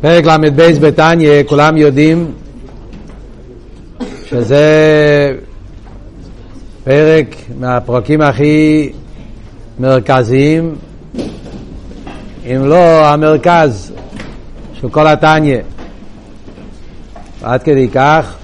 פרק 0.00 0.24
ל"ב 0.24 0.62
בתניא, 0.80 1.42
כולם 1.46 1.76
יודעים 1.76 2.32
שזה 4.26 4.66
פרק 6.84 7.26
מהפרקים 7.58 8.20
הכי 8.20 8.92
מרכזיים, 9.78 10.74
אם 12.46 12.66
לא 12.66 13.06
המרכז 13.06 13.92
של 14.80 14.88
כל 14.88 15.06
התניא. 15.06 15.58
עד 17.42 17.62
כדי 17.62 17.88
כך 17.88 18.34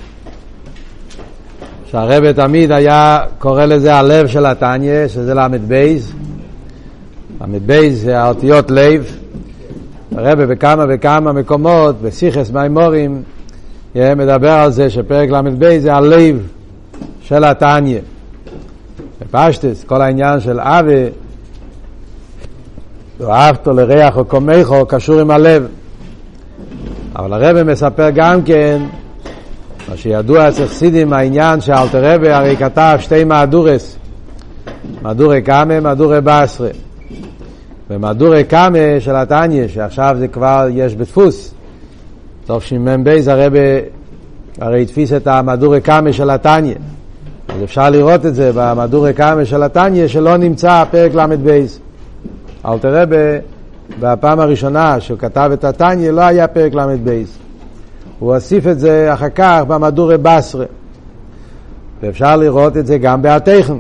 שהרבא 1.91 2.33
תמיד 2.33 2.73
היה 2.73 3.21
קורא 3.39 3.65
לזה 3.65 3.95
הלב 3.95 4.27
של 4.27 4.47
התניא, 4.47 5.09
שזה 5.09 5.35
ל"ב. 5.35 5.97
ל"ב 7.41 7.89
זה 7.93 8.21
האותיות 8.21 8.71
לב. 8.71 9.22
הרבה 10.17 10.47
בכמה 10.47 10.85
וכמה 10.89 11.33
מקומות, 11.33 12.03
בסיכס 12.03 12.51
מימורים, 12.51 13.23
מדבר 13.95 14.51
על 14.51 14.71
זה 14.71 14.91
שפרק 14.91 15.31
ל"ב 15.31 15.79
זה 15.79 15.95
הלב 15.95 16.49
של 17.23 17.45
התניא. 17.45 18.01
בפשטס, 19.21 19.85
כל 19.85 20.03
העניין 20.03 20.41
של 20.41 20.61
אבי, 20.61 21.05
אהבתו 23.29 23.73
לריח 23.73 24.17
או 24.17 24.25
קומייכו, 24.25 24.87
קשור 24.87 25.21
עם 25.21 25.31
הלב. 25.31 25.67
אבל 27.17 27.33
הרב 27.33 27.63
מספר 27.63 28.11
גם 28.15 28.43
כן, 28.43 28.83
מה 29.89 29.97
שידוע 29.97 30.49
אצל 30.49 30.67
חסידים, 30.67 31.13
העניין 31.13 31.61
שאלתר 31.61 32.15
רבי 32.15 32.31
הרי 32.31 32.57
כתב 32.57 32.97
שתי 33.01 33.25
מהדורס, 33.25 33.97
מהדורי 35.03 35.43
קאמה, 35.43 35.81
מהדורי 35.81 36.21
בעשרה. 36.21 36.69
במהדורי 37.93 38.45
קאמה 38.45 38.79
של 39.01 39.17
התניא, 39.17 39.69
שעכשיו 39.69 40.17
זה 40.19 40.29
כבר 40.29 40.67
יש 40.71 40.95
בדפוס, 40.95 41.55
טוב 42.47 42.63
שמ"ב 42.63 43.09
הרב 43.27 43.53
הרי 44.61 44.83
התפיס 44.83 45.13
את 45.13 45.27
המהדורי 45.27 45.81
קאמה 45.81 46.13
של 46.13 46.31
התניא. 46.31 46.75
אז 47.49 47.65
אפשר 47.65 47.91
לראות 47.91 48.27
את 48.27 48.35
זה 48.35 48.51
במהדורי 48.55 49.13
קאמה 49.13 49.45
של 49.45 49.63
התניא, 49.63 50.07
שלא 50.07 50.37
נמצא 50.37 50.85
פרק 50.91 51.15
ל"ב. 51.15 51.67
אלתר 52.67 53.03
רבי, 53.03 53.17
בפעם 54.01 54.41
הראשונה 54.41 55.01
שהוא 55.01 55.19
כתב 55.19 55.51
את 55.53 55.65
התניא, 55.65 56.11
לא 56.11 56.21
היה 56.21 56.49
פרק 56.49 56.75
ל"ב. 56.75 57.23
הוא 58.19 58.35
הוסיף 58.35 58.67
את 58.67 58.81
זה 58.81 59.15
אחר 59.15 59.29
כך 59.29 59.63
במהדורי 59.69 60.19
בסרה. 60.19 60.65
ואפשר 62.03 62.37
לראות 62.37 62.77
את 62.77 62.87
זה 62.87 62.99
גם 62.99 63.23
בהתכן. 63.23 63.75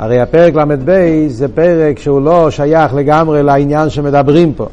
הרי 0.00 0.20
הפרק 0.20 0.54
ל"ב 0.54 0.90
זה 1.28 1.48
פרק 1.48 1.98
שהוא 1.98 2.20
לא 2.22 2.50
שייך 2.50 2.94
לגמרי 2.94 3.42
לעניין 3.42 3.90
שמדברים 3.90 4.52
פה. 4.54 4.66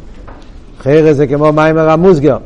חרא 0.81 1.13
זה 1.13 1.27
כמו 1.27 1.51
מיימר 1.51 1.89
המוסגר. 1.89 2.37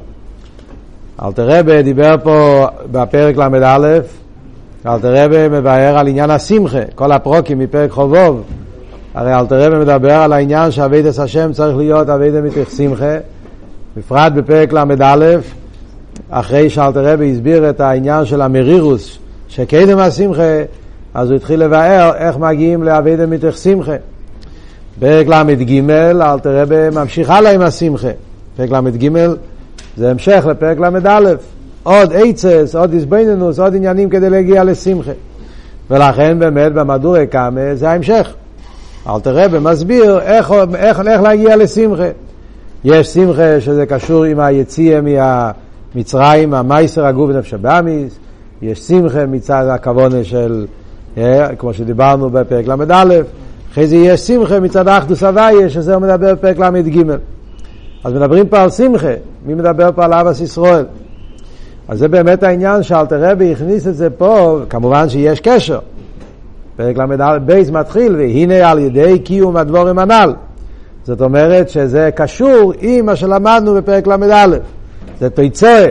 אלתר 1.23 1.59
רבה 1.59 1.81
דיבר 1.81 2.15
פה 2.23 2.67
בפרק 2.91 3.37
ל"א, 3.37 3.99
אלתר 4.85 5.25
רבה 5.25 5.49
מבאר 5.49 5.97
על 5.97 6.07
עניין 6.07 6.29
השמחה, 6.29 6.79
כל 6.95 7.11
הפרוקים 7.11 7.59
מפרק 7.59 7.91
חובוב. 7.91 8.43
הרי 9.13 9.35
אלתר 9.35 9.65
רבה 9.65 9.79
מדבר 9.79 10.13
על 10.13 10.33
העניין 10.33 10.71
שאבידס 10.71 11.19
השם 11.19 11.53
צריך 11.53 11.77
להיות 11.77 12.09
אבידס 12.09 12.43
מתך 12.43 12.71
שמחה, 12.71 13.15
בפרט 13.97 14.33
בפרק 14.33 14.73
ל"א, 14.73 15.25
אחרי 16.29 16.69
שאלתר 16.69 17.13
רבה 17.13 17.25
הסביר 17.25 17.69
את 17.69 17.79
העניין 17.79 18.25
של 18.25 18.41
המרירוס, 18.41 19.17
שקדם 19.47 19.97
השמחה 19.97 20.61
אז 21.14 21.30
הוא 21.30 21.36
התחיל 21.36 21.64
לבאר 21.64 22.16
איך 22.16 22.38
מגיעים 22.38 22.84
לאבידה 22.84 23.26
מתך 23.26 23.58
שמחה. 23.58 23.95
פרק 25.00 25.28
ל"ג, 25.28 25.90
אלתר 26.22 26.62
רבי 26.62 26.90
ממשיך 26.94 27.30
הלאה 27.30 27.52
עם 27.52 27.62
השמחה. 27.62 28.08
פרק 28.58 28.72
ל"ג 28.72 29.09
זה 29.98 30.12
המשך 30.12 30.45
לפרק 30.50 30.80
ל"א. 30.80 31.34
עוד 31.83 32.14
עצס, 32.14 32.76
עוד 32.76 32.94
איזבנינוס, 32.94 33.60
עוד 33.60 33.76
עניינים 33.76 34.10
כדי 34.10 34.30
להגיע 34.30 34.64
לשמחה. 34.64 35.11
ולכן 35.89 36.39
באמת 36.39 36.73
במדורי 36.73 37.27
קאמה 37.27 37.76
זה 37.76 37.89
ההמשך. 37.89 38.33
אלתר 39.10 39.36
רבי 39.36 39.60
מסביר 39.60 40.20
איך, 40.20 40.52
איך, 40.76 41.02
איך 41.08 41.21
להגיע 41.21 41.55
לשמחה. 41.55 42.08
יש 42.83 43.08
שמחה 43.08 43.61
שזה 43.61 43.86
קשור 43.86 44.23
עם 44.23 44.39
היציאה 44.39 45.00
מהמצרים, 45.02 46.54
המייסר 46.54 47.05
הגוף 47.05 47.30
ונפש 47.30 47.54
הבאמיס, 47.54 48.20
יש 48.61 48.80
שמחה 48.80 49.26
מצד 49.26 49.66
הכוונה 49.70 50.23
של 50.23 50.66
כמו 51.58 51.73
שדיברנו 51.73 52.30
בפרק 52.30 52.67
ל"א, 52.67 53.05
אחרי 53.72 53.88
זה 53.88 53.95
יש 53.95 54.22
שמחה 54.22 54.60
מצד 54.60 54.88
האחדוס 54.88 55.23
הוויה, 55.23 55.70
שזה 55.70 55.94
הוא 55.94 56.02
מדבר 56.02 56.33
בפרק 56.33 56.60
ל"ג. 56.60 57.04
אז 58.04 58.14
מדברים 58.14 58.48
פה 58.48 58.61
על 58.61 58.70
שמחה, 58.70 59.14
מי 59.45 59.54
מדבר 59.54 59.89
פה 59.95 60.05
על 60.05 60.14
אבס 60.14 60.42
ישראל? 60.42 60.86
אז 61.88 62.00
זה 62.00 62.08
באמת 62.08 62.44
העניין 62.44 62.83
שאלתר 62.83 63.32
רבי 63.32 63.52
הכניס 63.52 63.88
את 63.88 63.95
זה 63.95 64.10
פה, 64.10 64.60
כמובן 64.70 65.10
שיש 65.10 65.39
קשר. 65.39 65.80
פרק 66.76 66.98
ל"א 66.98 67.38
בייס 67.38 67.70
מתחיל, 67.70 68.16
והנה 68.16 68.71
על 68.71 68.80
ידי 68.80 69.20
קיום 69.20 69.58
הדבורים 69.58 70.00
הנ"ל. 70.00 70.33
זאת 71.04 71.21
אומרת 71.21 71.70
שזה 71.70 72.10
קשור 72.16 72.73
עם 72.80 73.05
מה 73.05 73.16
שלמדנו 73.16 73.73
בפרק 73.73 74.08
ל"א. 74.08 74.48
זה 75.20 75.30
תיצואה, 75.30 75.88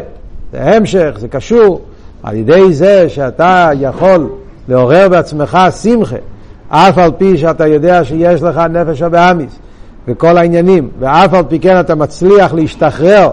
זה 0.53 0.62
המשך, 0.62 1.16
זה 1.19 1.28
קשור. 1.28 1.80
על 2.22 2.36
ידי 2.36 2.72
זה 2.72 3.09
שאתה 3.09 3.70
יכול 3.80 4.28
לעורר 4.70 5.08
בעצמך 5.08 5.58
שמחה, 5.82 6.16
אף 6.69 6.98
על 6.98 7.10
פי 7.19 7.38
שאתה 7.38 7.66
יודע 7.66 8.04
שיש 8.04 8.42
לך 8.42 8.56
נפש 8.56 9.03
הבאמיס 9.03 9.58
וכל 10.08 10.36
העניינים, 10.36 10.88
ואף 11.00 11.34
על 11.34 11.42
פי 11.48 11.58
כן 11.58 11.81
אתה 11.81 11.94
מצליח 11.94 12.54
להשתחרר 12.54 13.30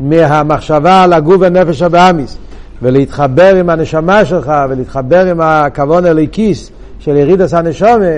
מהמחשבה 0.00 1.02
על 1.02 1.12
הגוף 1.12 1.36
ונפש 1.40 1.82
הבאמיס 1.82 2.38
ולהתחבר 2.82 3.56
עם 3.56 3.70
הנשמה 3.70 4.24
שלך 4.24 4.52
ולהתחבר 4.70 5.26
עם 5.26 5.40
הכוון 5.40 6.06
הליקיס 6.06 6.70
של 6.98 7.16
ירידס 7.16 7.54
הנשומה, 7.54 8.14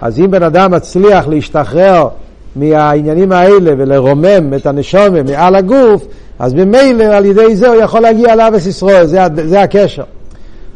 אז 0.00 0.20
אם 0.20 0.30
בן 0.30 0.42
אדם 0.42 0.70
מצליח 0.70 1.28
להשתחרר 1.28 2.08
מהעניינים 2.56 3.32
האלה 3.32 3.72
ולרומם 3.78 4.54
את 4.56 4.66
הנשומה 4.66 5.22
מעל 5.22 5.54
הגוף, 5.54 6.06
אז 6.38 6.54
ממילא 6.54 7.04
על 7.04 7.24
ידי 7.24 7.56
זה 7.56 7.68
הוא 7.68 7.76
יכול 7.76 8.00
להגיע 8.00 8.36
לאבס 8.36 8.66
ישראל, 8.66 9.06
זה, 9.06 9.20
זה 9.44 9.62
הקשר. 9.62 10.04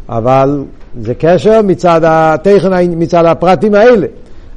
אבל 0.08 0.64
זה 1.00 1.14
קשר 1.18 1.60
מצד 1.62 2.00
הטכן, 2.04 2.70
מצד 2.96 3.24
הפרטים 3.24 3.74
האלה. 3.74 4.06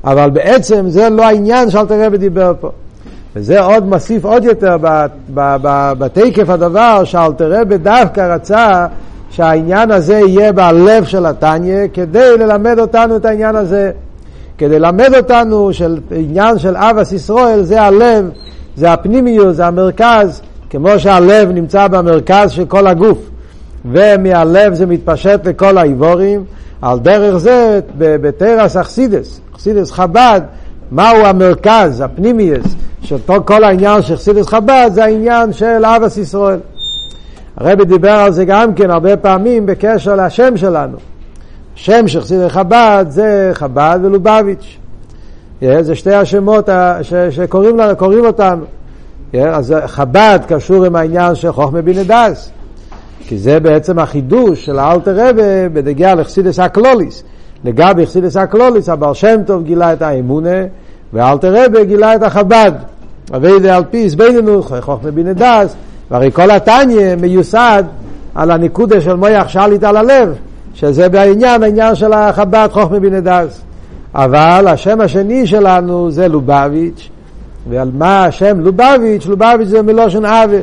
אבל 0.03 0.29
בעצם 0.29 0.89
זה 0.89 1.09
לא 1.09 1.23
העניין 1.23 1.69
שאלתר 1.69 2.05
רבי 2.05 2.17
דיבר 2.17 2.53
פה. 2.59 2.69
וזה 3.35 3.59
עוד 3.59 3.85
מוסיף 3.85 4.25
עוד 4.25 4.43
יותר 4.43 4.77
בתקף 5.99 6.49
הדבר 6.49 7.03
שאלתר 7.03 7.61
רבי 7.61 7.77
דווקא 7.77 8.33
רצה 8.33 8.87
שהעניין 9.29 9.91
הזה 9.91 10.13
יהיה 10.13 10.51
בלב 10.51 11.03
של 11.03 11.25
התניא 11.25 11.87
כדי 11.93 12.37
ללמד 12.37 12.79
אותנו 12.79 13.15
את 13.15 13.25
העניין 13.25 13.55
הזה. 13.55 13.91
כדי 14.57 14.79
ללמד 14.79 15.15
אותנו 15.17 15.73
של 15.73 15.99
עניין 16.11 16.57
של 16.57 16.77
אבס 16.77 17.11
ישראל 17.11 17.61
זה 17.61 17.81
הלב, 17.81 18.29
זה 18.75 18.93
הפנימיות, 18.93 19.55
זה 19.55 19.65
המרכז, 19.65 20.41
כמו 20.69 20.99
שהלב 20.99 21.51
נמצא 21.51 21.87
במרכז 21.87 22.51
של 22.51 22.65
כל 22.65 22.87
הגוף. 22.87 23.17
ומהלב 23.91 24.73
זה 24.73 24.85
מתפשט 24.85 25.47
לכל 25.47 25.77
האיבורים, 25.77 26.43
על 26.81 26.99
דרך 26.99 27.37
זה 27.37 27.79
בתרס 27.97 28.77
אכסידס, 28.77 29.41
אכסידס 29.55 29.91
חב"ד, 29.91 30.41
מהו 30.91 31.25
המרכז, 31.25 32.01
הפנימיוס, 32.01 32.75
של 33.01 33.17
כל 33.45 33.63
העניין 33.63 34.01
של 34.01 34.13
אכסידס 34.13 34.47
חב"ד 34.47 34.89
זה 34.93 35.03
העניין 35.03 35.53
של 35.53 35.85
אבס 35.85 36.17
ישראל. 36.17 36.59
הרבי 37.57 37.85
דיבר 37.85 38.11
על 38.11 38.31
זה 38.31 38.45
גם 38.45 38.73
כן 38.73 38.91
הרבה 38.91 39.17
פעמים 39.17 39.65
בקשר 39.65 40.15
לשם 40.15 40.57
שלנו. 40.57 40.97
שם 41.75 42.07
של 42.07 42.21
חסידי 42.21 42.49
חב"ד 42.49 43.05
זה 43.09 43.51
חב"ד 43.53 43.99
ולובביץ'. 44.03 44.77
זה 45.61 45.95
שתי 45.95 46.13
השמות 46.13 46.69
שקוראים 47.29 48.25
אותנו. 48.25 48.65
אז 49.33 49.73
חב"ד 49.85 50.39
קשור 50.47 50.85
עם 50.85 50.95
העניין 50.95 51.35
של 51.35 51.51
חוכמה 51.51 51.81
בנדס. 51.81 52.51
כי 53.27 53.37
זה 53.37 53.59
בעצם 53.59 53.99
החידוש 53.99 54.65
של 54.65 54.79
האלתר 54.79 55.29
רבה 55.29 55.69
בדגיע 55.73 56.15
לחסידס 56.15 56.59
הקלוליס. 56.59 57.23
לגבי 57.63 58.05
חסידס 58.05 58.37
הקלוליס, 58.37 58.89
הבעל 58.89 59.13
שם 59.13 59.41
טוב 59.45 59.63
גילה 59.63 59.93
את 59.93 60.01
האמונה, 60.01 60.63
ואלתר 61.13 61.65
רבה 61.65 61.83
גילה 61.83 62.15
את 62.15 62.23
החב"ד. 62.23 62.71
אבי 63.35 63.69
על 63.69 63.83
פי 63.89 64.09
זבננו, 64.09 64.63
חוכמה 64.63 65.11
בנדס, 65.11 65.75
והרי 66.11 66.31
כל 66.31 66.51
התניא 66.51 67.15
מיוסד 67.15 67.83
על 68.35 68.51
הנקודה 68.51 69.01
של 69.01 69.13
מויח 69.13 69.47
שליט 69.47 69.83
על 69.83 69.97
הלב, 69.97 70.35
שזה 70.73 71.09
בעניין, 71.09 71.63
העניין 71.63 71.95
של 71.95 72.13
החב"ד 72.13 72.67
חוכמה 72.71 72.99
בנדס. 72.99 73.61
אבל 74.15 74.65
השם 74.67 75.01
השני 75.01 75.47
שלנו 75.47 76.11
זה 76.11 76.27
לובביץ', 76.27 77.09
ועל 77.69 77.91
מה 77.93 78.25
השם 78.25 78.59
לובביץ', 78.59 79.25
לובביץ' 79.25 79.67
זה 79.67 79.81
מלושן 79.81 80.25
עוול. 80.25 80.61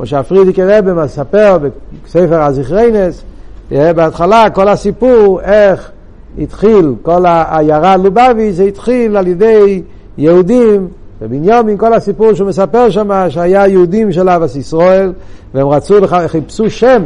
כמו 0.00 0.06
שהפרידיקי 0.06 0.62
רבי 0.64 0.92
מספר 0.92 1.58
בספר 2.04 2.42
הזכריינס, 2.42 3.22
בהתחלה 3.70 4.50
כל 4.50 4.68
הסיפור 4.68 5.40
איך 5.40 5.90
התחיל, 6.38 6.94
כל 7.02 7.26
העיירה 7.26 7.96
לובבי, 7.96 8.52
זה 8.52 8.64
התחיל 8.64 9.16
על 9.16 9.26
ידי 9.26 9.82
יהודים 10.18 10.88
ובנימין, 11.22 11.76
כל 11.76 11.92
הסיפור 11.92 12.34
שהוא 12.34 12.48
מספר 12.48 12.90
שם, 12.90 13.10
שהיה 13.28 13.66
יהודים 13.66 14.12
של 14.12 14.28
אבס 14.28 14.56
ישראל, 14.56 15.12
והם 15.54 15.68
רצו, 15.68 15.94
חיפשו 16.26 16.70
שם 16.70 17.02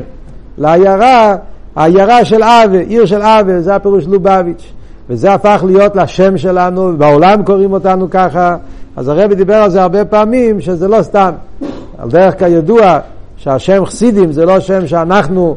לעיירה, 0.58 1.36
העיירה 1.76 2.24
של 2.24 2.42
אבה, 2.42 2.78
עיר 2.78 3.06
של 3.06 3.22
אבה, 3.22 3.60
זה 3.60 3.74
הפירוש 3.74 4.06
לובביץ'. 4.06 4.72
וזה 5.10 5.32
הפך 5.32 5.64
להיות 5.66 5.96
לשם 5.96 6.38
שלנו, 6.38 6.96
בעולם 6.98 7.42
קוראים 7.42 7.72
אותנו 7.72 8.10
ככה, 8.10 8.56
אז 8.96 9.08
הרבי 9.08 9.34
דיבר 9.34 9.54
על 9.56 9.70
זה 9.70 9.82
הרבה 9.82 10.04
פעמים, 10.04 10.60
שזה 10.60 10.88
לא 10.88 11.02
סתם. 11.02 11.30
על 11.98 12.10
דרך 12.10 12.38
כידוע, 12.38 12.98
שהשם 13.36 13.84
חסידים 13.86 14.32
זה 14.32 14.44
לא 14.44 14.60
שם 14.60 14.86
שאנחנו 14.86 15.56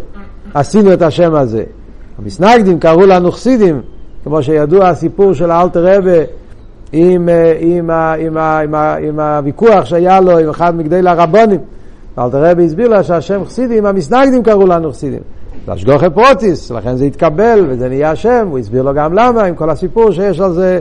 עשינו 0.54 0.94
את 0.94 1.02
השם 1.02 1.36
הזה. 1.36 1.64
המסנגדים 2.20 2.80
קראו 2.80 3.06
לנו 3.06 3.32
חסידים, 3.32 3.82
כמו 4.24 4.44
שידוע 4.44 4.88
הסיפור 4.88 5.34
של 5.34 5.52
האלתר 5.52 5.86
רבה 5.86 6.24
עם, 6.92 7.30
אה, 7.30 7.54
עם, 7.60 7.90
עם, 7.90 8.38
עם, 8.38 8.76
עם 8.76 9.20
הוויכוח 9.20 9.86
שהיה 9.86 10.22
לו 10.22 10.38
עם 10.38 10.50
אחד 10.50 10.76
מגדי 10.76 11.10
הרבונים. 11.10 11.60
ואלתר 12.18 12.46
רבי 12.46 12.66
הסביר 12.66 12.88
לה 12.88 13.04
שהשם 13.04 13.46
חסידים, 13.46 13.86
המסנגדים 13.86 14.44
קראו 14.44 14.68
לנו 14.68 14.92
חסידים. 14.92 15.20
זה 15.66 15.72
השגוחי 15.72 16.10
פרוטיס, 16.10 16.72
לכן 16.72 16.96
זה 16.96 17.06
התקבל 17.06 17.66
וזה 17.70 17.90
נהיה 17.90 18.16
שם, 18.16 18.48
הוא 18.50 18.60
הסביר 18.60 18.84
לו 18.84 18.94
גם 18.94 19.14
למה, 19.14 19.44
עם 19.44 19.56
כל 19.56 19.70
הסיפור 19.70 20.12
שיש 20.12 20.40
על 20.40 20.54
זה 20.54 20.80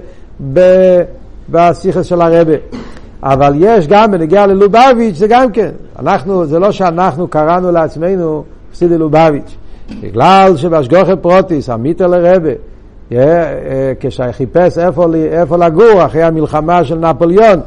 בשיחה 1.51 2.05
של 2.05 2.21
הרבה. 2.21 2.53
אבל 3.33 3.53
יש 3.57 3.89
גם 3.89 4.11
בנגיע 4.11 4.47
ללובביץ' 4.47 5.17
זה 5.17 5.27
גם 5.27 5.51
כן, 5.53 5.71
אנחנו, 5.99 6.47
זה 6.47 6.59
לא 6.59 6.73
שאנחנו 6.73 7.29
קראנו 7.29 7.73
לעצמנו 7.73 8.45
חסידי 8.73 8.99
לובביץ', 8.99 9.57
בגלל 10.03 10.57
שבהשגוחי 10.57 11.17
פרוטיס, 11.21 11.71
המיטר 11.71 12.07
לרבה, 12.07 12.51
אה, 13.13 13.93
כשחיפש 14.01 14.79
איפה, 14.79 15.07
איפה 15.15 15.57
לגור 15.57 16.05
אחרי 16.05 16.23
המלחמה 16.23 16.85
של 16.85 16.99
נפוליאון, 16.99 17.61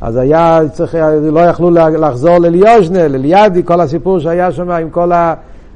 אז 0.00 0.16
היה 0.16 0.60
צריך, 0.72 0.96
לא 1.22 1.40
יכלו 1.40 1.70
לחזור 1.70 2.38
לליוז'נה, 2.38 3.08
לליאדי, 3.08 3.62
כל 3.64 3.80
הסיפור 3.80 4.18
שהיה 4.18 4.52
שם 4.52 4.70
עם 4.70 4.90
כל 4.90 5.12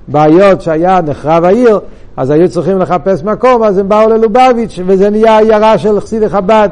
הבעיות 0.08 0.60
שהיה, 0.60 1.00
נחרב 1.00 1.44
העיר, 1.44 1.80
אז 2.16 2.30
היו 2.30 2.48
צריכים 2.48 2.78
לחפש 2.78 3.24
מקום, 3.24 3.62
אז 3.62 3.78
הם 3.78 3.88
באו 3.88 4.08
ללובביץ', 4.08 4.78
וזה 4.86 5.10
נהיה 5.10 5.38
עיירה 5.38 5.78
של 5.78 6.00
חסידי 6.00 6.28
חב"ד. 6.28 6.68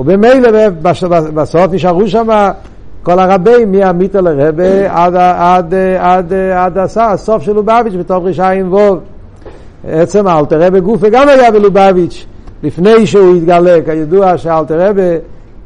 ובמילא 0.00 0.68
בסוף 1.34 1.72
נשארו 1.72 2.08
שם 2.08 2.28
כל 3.02 3.18
הרבים 3.18 3.72
מהמיטר 3.72 4.20
לרבה 4.20 4.92
עד, 4.92 5.16
עד, 5.16 5.74
עד, 5.98 6.32
עד, 6.32 6.78
הסוף 6.96 7.42
של 7.42 7.52
לובביץ' 7.52 7.94
בתוך 7.98 8.24
רשעים 8.24 8.72
ווב. 8.72 8.98
עצם 9.88 10.26
האלתר 10.26 10.62
רבה 10.62 10.80
גופה 10.80 11.08
גם 11.08 11.28
היה 11.28 11.50
בלובביץ' 11.50 12.26
לפני 12.62 13.06
שהוא 13.06 13.36
התגלה, 13.36 13.78
כידוע 13.84 14.38
שאלתר 14.38 14.88
רבה 14.88 15.02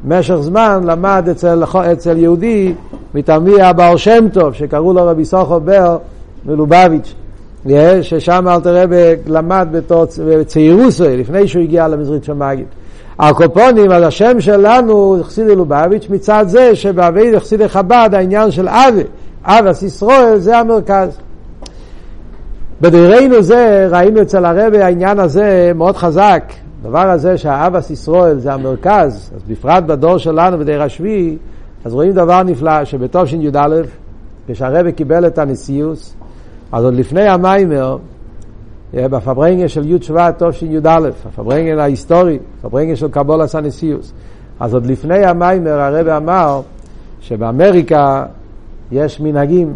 במשך 0.03 0.35
זמן 0.35 0.81
למד 0.85 1.27
אצל, 1.31 1.63
אצל 1.91 2.17
יהודי 2.17 2.73
מתלמידי 3.13 3.61
הבעל 3.61 3.97
שם 3.97 4.25
טוב 4.33 4.53
שקראו 4.53 4.93
לו 4.93 5.05
רבי 5.05 5.25
סוחו 5.25 5.59
בר 5.59 5.97
מלובביץ' 6.45 7.13
ששם 8.01 8.47
אלתר 8.47 8.83
רבה 8.83 8.97
למד 9.27 9.67
בצעירוסו 10.25 11.03
לפני 11.07 11.47
שהוא 11.47 11.63
הגיע 11.63 11.87
למזרית 11.87 12.23
שמגיד. 12.23 12.65
הקופונים, 13.19 13.91
אז 13.91 14.03
השם 14.03 14.39
שלנו 14.39 15.17
חסידי 15.23 15.55
לובביץ' 15.55 16.07
מצד 16.09 16.45
זה 16.47 16.75
שבאבי 16.75 17.39
חסידי 17.39 17.69
חב"ד 17.69 18.09
העניין 18.13 18.51
של 18.51 18.67
אבי, 18.69 19.03
אבס 19.43 19.83
ישראל 19.83 20.37
זה 20.37 20.57
המרכז. 20.57 21.17
בדירנו 22.81 23.41
זה 23.41 23.87
ראינו 23.91 24.21
אצל 24.21 24.45
הרבי 24.45 24.81
העניין 24.81 25.19
הזה 25.19 25.71
מאוד 25.75 25.97
חזק, 25.97 26.43
הדבר 26.83 27.09
הזה 27.09 27.37
שהאבס 27.37 27.89
ישראל 27.89 28.39
זה 28.39 28.53
המרכז, 28.53 29.31
אז 29.35 29.41
בפרט 29.47 29.83
בדור 29.83 30.17
שלנו 30.17 30.57
בדיר 30.57 30.83
השביעי, 30.83 31.37
אז 31.85 31.93
רואים 31.93 32.11
דבר 32.11 32.43
נפלא 32.43 32.85
שבתש"י, 32.85 33.49
כשהרבי 34.47 34.91
קיבל 34.91 35.27
את 35.27 35.37
הנשיאוס, 35.37 36.13
אז 36.71 36.83
עוד 36.83 36.93
לפני 36.93 37.27
המיימר, 37.27 37.97
בפברנגה 38.95 39.67
של 39.67 39.89
י' 39.89 40.01
שבט 40.01 40.43
תשי"א, 40.43 41.09
הפברנגה 41.25 41.83
ההיסטורי, 41.83 42.39
הפברנגה 42.59 42.95
של 42.95 43.07
קבולה 43.07 43.47
סנסיוס. 43.47 44.13
אז 44.59 44.73
עוד 44.73 44.85
לפני 44.85 45.25
המיימר 45.25 45.79
הרב 45.79 46.07
אמר 46.07 46.61
שבאמריקה 47.21 48.25
יש 48.91 49.19
מנהגים. 49.19 49.73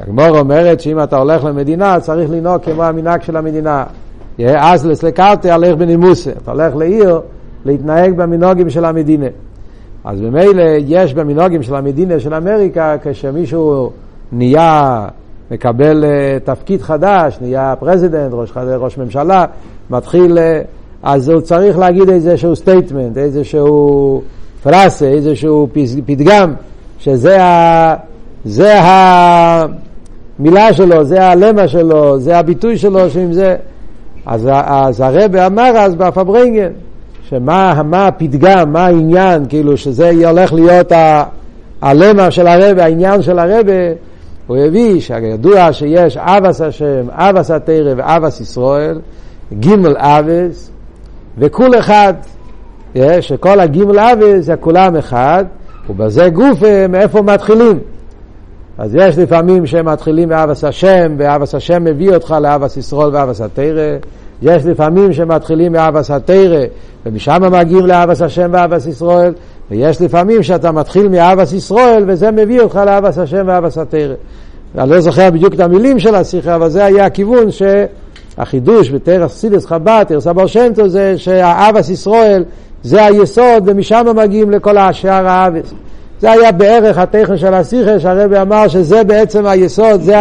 הגמור 0.00 0.38
אומרת 0.38 0.80
שאם 0.80 1.02
אתה 1.02 1.16
הולך 1.16 1.44
למדינה 1.44 2.00
צריך 2.00 2.30
לנהוג 2.30 2.62
כמו 2.62 2.84
המנהג 2.84 3.22
של 3.22 3.36
המדינה. 3.36 3.84
אז 4.38 4.86
לסלקרתי 4.86 5.50
הלך 5.50 5.76
בנימוסה. 5.76 6.30
אתה 6.30 6.50
הולך 6.50 6.76
לעיר 6.76 7.20
להתנהג 7.64 8.16
במנהוגים 8.16 8.70
של 8.70 8.84
המדינה. 8.84 9.26
אז 10.04 10.20
ממילא 10.20 10.62
יש 10.86 11.14
במנהוגים 11.14 11.62
של 11.62 11.74
המדינה 11.74 12.20
של 12.20 12.34
אמריקה 12.34 12.96
כשמישהו 13.02 13.90
נהיה 14.32 15.08
מקבל 15.50 16.04
uh, 16.04 16.44
תפקיד 16.44 16.82
חדש, 16.82 17.38
נהיה 17.40 17.74
president, 17.78 18.32
ראש, 18.32 18.52
ראש 18.56 18.98
ממשלה, 18.98 19.44
מתחיל, 19.90 20.38
uh, 20.38 20.66
אז 21.02 21.28
הוא 21.28 21.40
צריך 21.40 21.78
להגיד 21.78 22.08
איזשהו 22.08 22.56
statement, 22.56 23.18
איזשהו 23.18 24.22
פראזה, 24.62 25.06
איזשהו 25.06 25.68
פתגם, 26.06 26.54
שזה 26.98 27.42
ה, 27.42 27.94
זה 28.44 28.74
המילה 28.80 30.72
שלו, 30.72 31.04
זה 31.04 31.24
הלמה 31.24 31.68
שלו, 31.68 32.20
זה 32.20 32.38
הביטוי 32.38 32.78
שלו, 32.78 33.10
שעם 33.10 33.32
זה... 33.32 33.56
אז, 34.26 34.48
אז 34.52 35.00
הרבי 35.00 35.36
אמר 35.36 35.72
אז 35.76 35.94
בפברנגן, 35.94 36.70
שמה 37.28 37.82
מה 37.84 38.06
הפתגם, 38.06 38.72
מה 38.72 38.86
העניין, 38.86 39.44
כאילו 39.48 39.76
שזה 39.76 40.10
הולך 40.10 40.52
להיות 40.52 40.92
הלמה 41.82 42.30
של 42.30 42.46
הרב, 42.46 42.78
העניין 42.78 43.22
של 43.22 43.38
הרב, 43.38 43.66
הוא 44.46 44.56
הביא 44.56 45.00
שידוע 45.00 45.72
שיש 45.72 46.16
אבס 46.16 46.60
השם, 46.60 47.10
אבס 47.10 47.50
התרא 47.50 47.94
ואבס 47.96 48.40
ישראל, 48.40 49.00
גימל 49.52 49.96
אבס, 49.96 50.70
וכול 51.38 51.78
אחד, 51.78 52.14
שכל 53.20 53.60
הגימל 53.60 53.98
אבס 53.98 54.44
זה 54.44 54.56
כולם 54.56 54.96
אחד, 54.96 55.44
ובזה 55.90 56.28
גוף 56.28 56.62
מאיפה 56.88 57.22
מתחילים. 57.22 57.78
אז 58.78 58.94
יש 58.94 59.18
לפעמים 59.18 59.66
שהם 59.66 59.88
מתחילים 59.88 60.28
מאבס 60.28 60.64
השם, 60.64 61.14
ואבס 61.18 61.54
השם 61.54 61.84
מביא 61.84 62.14
אותך 62.14 62.36
לאבס 62.40 62.76
ישראל 62.76 63.14
ואבס 63.14 63.40
התרא. 63.40 63.96
יש 64.42 64.66
לפעמים 64.66 65.12
שמתחילים 65.12 65.72
מאבס 65.72 66.10
התרא, 66.10 66.64
ומשם 67.06 67.52
מגיעים 67.52 67.86
לאבס 67.86 68.22
השם 68.22 68.50
ואבס 68.52 68.86
ישראל. 68.86 69.32
ויש 69.70 70.00
לפעמים 70.02 70.42
שאתה 70.42 70.72
מתחיל 70.72 71.08
מאבס 71.08 71.52
ישראל, 71.52 72.04
וזה 72.06 72.30
מביא 72.30 72.60
אותך 72.60 72.80
לאבס 72.86 73.18
השם 73.18 73.42
ואבס 73.46 73.78
התרא. 73.78 74.14
אני 74.78 74.90
לא 74.90 75.00
זוכר 75.00 75.30
בדיוק 75.30 75.54
את 75.54 75.60
המילים 75.60 75.98
של 75.98 76.14
השיחה, 76.14 76.54
אבל 76.54 76.68
זה 76.68 76.84
היה 76.84 77.06
הכיוון 77.06 77.46
שהחידוש 77.50 78.90
בתרס 78.90 79.32
סידס 79.32 79.66
חב"ד, 79.66 80.04
תרס 80.08 80.26
אבר 80.26 80.46
שם 80.46 80.72
טוב, 80.74 80.88
זה 80.88 81.14
שהאבס 81.18 81.88
ישראל 81.88 82.44
זה 82.82 83.04
היסוד, 83.04 83.62
ומשם 83.66 84.06
מגיעים 84.16 84.50
לכל 84.50 84.78
השאר 84.78 85.26
האבס. 85.28 85.72
זה 86.20 86.30
היה 86.30 86.52
בערך 86.52 86.98
הטכן 86.98 87.36
של 87.36 87.54
השיחה, 87.54 88.00
שהרבי 88.00 88.40
אמר 88.40 88.68
שזה 88.68 89.04
בעצם 89.04 89.46
היסוד, 89.46 90.00
זה, 90.00 90.16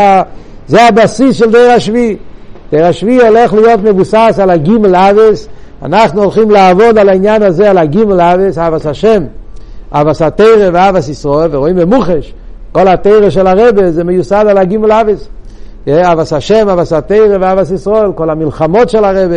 זה 0.67 0.87
הבסיס 0.87 1.35
של 1.35 1.51
דיר 1.51 1.71
השביעי. 1.71 2.17
דיר 2.71 2.85
השביעי 2.85 3.27
הולך 3.27 3.53
להיות 3.53 3.79
מבוסס 3.83 4.39
על 4.41 4.49
הגימל 4.49 4.95
אבס, 4.95 5.47
אנחנו 5.83 6.23
הולכים 6.23 6.51
לעבוד 6.51 6.97
על 6.97 7.09
העניין 7.09 7.43
הזה, 7.43 7.69
על 7.69 7.77
הגימל 7.77 8.21
אבס, 8.21 8.57
אבס 8.57 8.85
השם, 8.85 9.23
אבס 9.91 10.21
התרא 10.21 10.69
ואבס 10.73 11.09
ישראל, 11.09 11.55
ורואים 11.55 11.75
במוחש, 11.75 12.33
כל 12.71 12.87
התרא 12.87 13.29
של 13.29 13.47
הרבה 13.47 13.91
זה 13.91 14.03
מיוסד 14.03 14.45
על 14.49 14.57
הגימל 14.57 14.91
אבס. 14.91 15.27
אבס 15.87 16.33
השם, 16.33 16.69
אבס 16.69 16.93
התרא 16.93 17.37
ואבס 17.41 17.71
ישראל, 17.71 18.11
כל 18.15 18.29
המלחמות 18.29 18.89
של 18.89 19.05
הרבה 19.05 19.35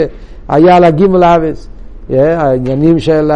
היה 0.48 0.76
על 0.76 0.84
הגימל 0.84 1.24
אבס. 1.24 1.68
העניינים 2.10 2.98
של, 2.98 3.30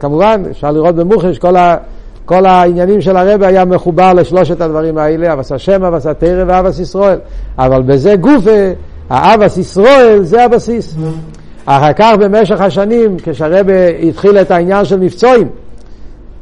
כמובן, 0.00 0.42
אפשר 0.50 0.70
לראות 0.70 0.94
במוחש, 0.94 1.38
כל, 1.38 1.56
ה, 1.56 1.76
כל 2.24 2.46
העניינים 2.46 3.00
של 3.00 3.16
הרבה 3.16 3.46
היה 3.46 3.64
מחובר 3.64 4.12
לשלושת 4.12 4.60
הדברים 4.60 4.98
האלה, 4.98 5.32
אבס 5.32 5.52
השם, 5.52 5.84
אבס 5.84 6.06
התרא 6.06 6.44
ואבס 6.46 6.78
ישראל. 6.78 7.18
אבל 7.58 7.82
בזה 7.82 8.16
גופה, 8.16 8.72
האבס 9.10 9.58
ישראל 9.58 10.22
זה 10.22 10.44
הבסיס. 10.44 10.96
אחר 11.66 11.92
כך 11.92 12.14
במשך 12.18 12.60
השנים, 12.60 13.16
כשהרבה 13.22 13.88
התחיל 13.88 14.38
את 14.38 14.50
העניין 14.50 14.84
של 14.84 15.00
מבצועים, 15.00 15.48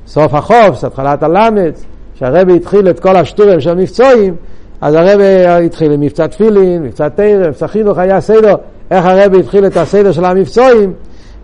סוף 0.06 0.34
החוף, 0.34 0.84
התחלת 0.84 1.22
הלמד, 1.22 1.72
כשהרבה 2.14 2.52
התחיל 2.52 2.90
את 2.90 3.00
כל 3.00 3.16
השטורים 3.16 3.60
של 3.60 3.74
מבצועים, 3.74 4.34
אז 4.80 4.94
הרבה 4.94 5.56
התחיל 5.56 5.92
עם 5.92 6.00
מבצע 6.00 6.26
תפילין, 6.26 6.82
מבצע 6.82 7.08
תרם, 7.08 7.48
מבצע 7.48 7.66
חינוך, 7.66 7.98
היה 7.98 8.20
סדר, 8.20 8.54
איך 8.90 9.04
הרבה 9.04 9.38
התחיל 9.38 9.66
את 9.66 9.76
הסדר 9.76 10.12
של 10.12 10.24
המבצועים, 10.24 10.92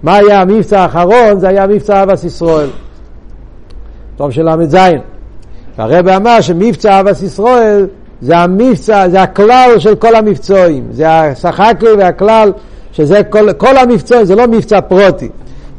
מה 0.02 0.16
היה 0.16 0.40
המבצע 0.40 0.80
האחרון? 0.80 1.40
זה 1.40 1.48
היה 1.48 1.66
מבצע 1.66 2.02
אבס 2.02 2.24
ישראל. 2.24 2.68
טוב 4.16 4.30
של 4.30 4.48
ל"ז. 4.48 4.76
והרבה 5.78 6.16
אמר 6.16 6.40
שמבצע 6.40 7.00
אבס 7.00 7.22
ישראל 7.22 7.86
זה 8.20 8.36
המבצע, 8.36 9.08
זה 9.08 9.22
הכלל 9.22 9.74
של 9.78 9.94
כל 9.94 10.14
המבצועים, 10.14 10.86
זה 10.90 11.10
השחקי 11.10 11.86
והכלל 11.98 12.52
שזה 12.96 13.22
כל, 13.22 13.52
כל 13.52 13.76
המבצועים, 13.76 14.24
זה 14.24 14.34
לא 14.34 14.46
מבצע 14.46 14.80
פרוטי. 14.80 15.28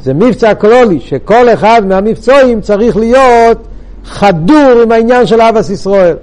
זה 0.03 0.13
מבצע 0.13 0.53
כלולי, 0.53 0.99
שכל 0.99 1.49
אחד 1.49 1.81
מהמבצועים 1.85 2.61
צריך 2.61 2.97
להיות 2.97 3.57
חדור 4.05 4.81
עם 4.83 4.91
העניין 4.91 5.25
של 5.25 5.41
אבס 5.41 5.69
ישראל. 5.69 6.15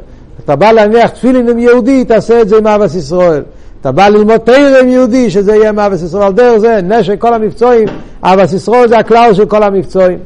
אתה 0.44 0.56
בא 0.56 0.72
להניח 0.72 1.10
תפילין 1.10 1.48
עם 1.48 1.58
יהודי, 1.58 2.04
תעשה 2.04 2.40
את 2.40 2.48
זה 2.48 2.56
עם 2.56 2.66
אבס 2.66 2.94
ישראל. 2.94 3.42
אתה 3.80 3.92
בא 3.92 4.08
ללמוד 4.08 4.36
תרא 4.36 4.80
עם 4.80 4.88
יהודי, 4.88 5.30
שזה 5.30 5.54
יהיה 5.54 5.68
עם 5.68 5.78
אבס 5.78 6.02
ישראל. 6.02 6.32
דרך 6.32 6.58
זה, 6.58 6.80
נשק 6.82 7.20
כל 7.20 7.34
המבצועים, 7.34 7.88
אבס 8.22 8.52
ישראל 8.52 8.88
זה 8.88 8.98
הכלל 8.98 9.34
של 9.34 9.46
כל 9.46 9.62
המבצועים. 9.62 10.18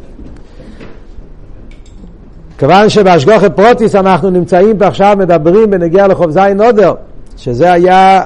כיוון 2.59 2.89
שבהשגוחת 2.89 3.57
פרוטיס 3.57 3.95
אנחנו 3.95 4.31
נמצאים 4.31 4.79
פה 4.79 4.87
עכשיו, 4.87 5.17
מדברים 5.19 5.71
בנגיע 5.71 6.07
לחוב 6.07 6.31
זין 6.31 6.61
עודר, 6.61 6.95
שזה 7.39 7.73
היה, 7.73 8.23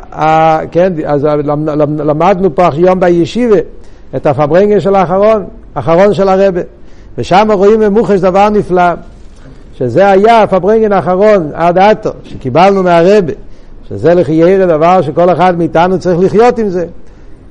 כן, 0.71 0.93
אז 1.07 1.29
למדנו 1.99 2.55
פה 2.55 2.69
היום 2.73 3.01
בישיבה 3.01 3.57
את 4.17 4.27
הפברנגל 4.27 4.81
של 4.81 4.95
האחרון, 4.95 5.45
האחרון 5.75 6.15
של 6.15 6.29
הרבה, 6.29 6.61
ושם 7.19 7.49
רואים 7.53 7.81
במוחש 7.81 8.21
דבר 8.21 8.49
נפלא, 8.49 8.93
שזה 9.75 10.11
היה 10.11 10.43
הפברנגל 10.43 10.93
האחרון 10.93 11.51
עד 11.55 11.79
עתו, 11.79 12.11
שקיבלנו 12.25 12.83
מהרבה, 12.83 13.33
שזה 13.89 14.15
לחיירה 14.15 14.67
דבר 14.67 15.03
שכל 15.03 15.33
אחד 15.33 15.59
מאיתנו 15.59 15.99
צריך 15.99 16.21
לחיות 16.21 16.59
עם 16.59 16.69
זה. 16.69 16.87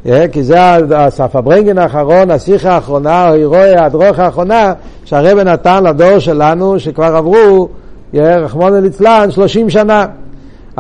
Yeah, 0.05 0.09
כי 0.31 0.43
זה 0.43 0.57
הספברנגן 0.95 1.77
האחרון, 1.77 2.31
השיחה 2.31 2.71
האחרונה, 2.71 3.33
אירועי 3.33 3.75
הדרוך 3.75 4.19
האחרונה, 4.19 4.73
שהרבא 5.05 5.43
נתן 5.43 5.83
לדור 5.83 6.19
שלנו, 6.19 6.79
שכבר 6.79 7.15
עברו, 7.15 7.67
yeah, 8.13 8.17
רחמון 8.17 8.83
ליצלן, 8.83 9.31
30 9.31 9.69
שנה. 9.69 10.05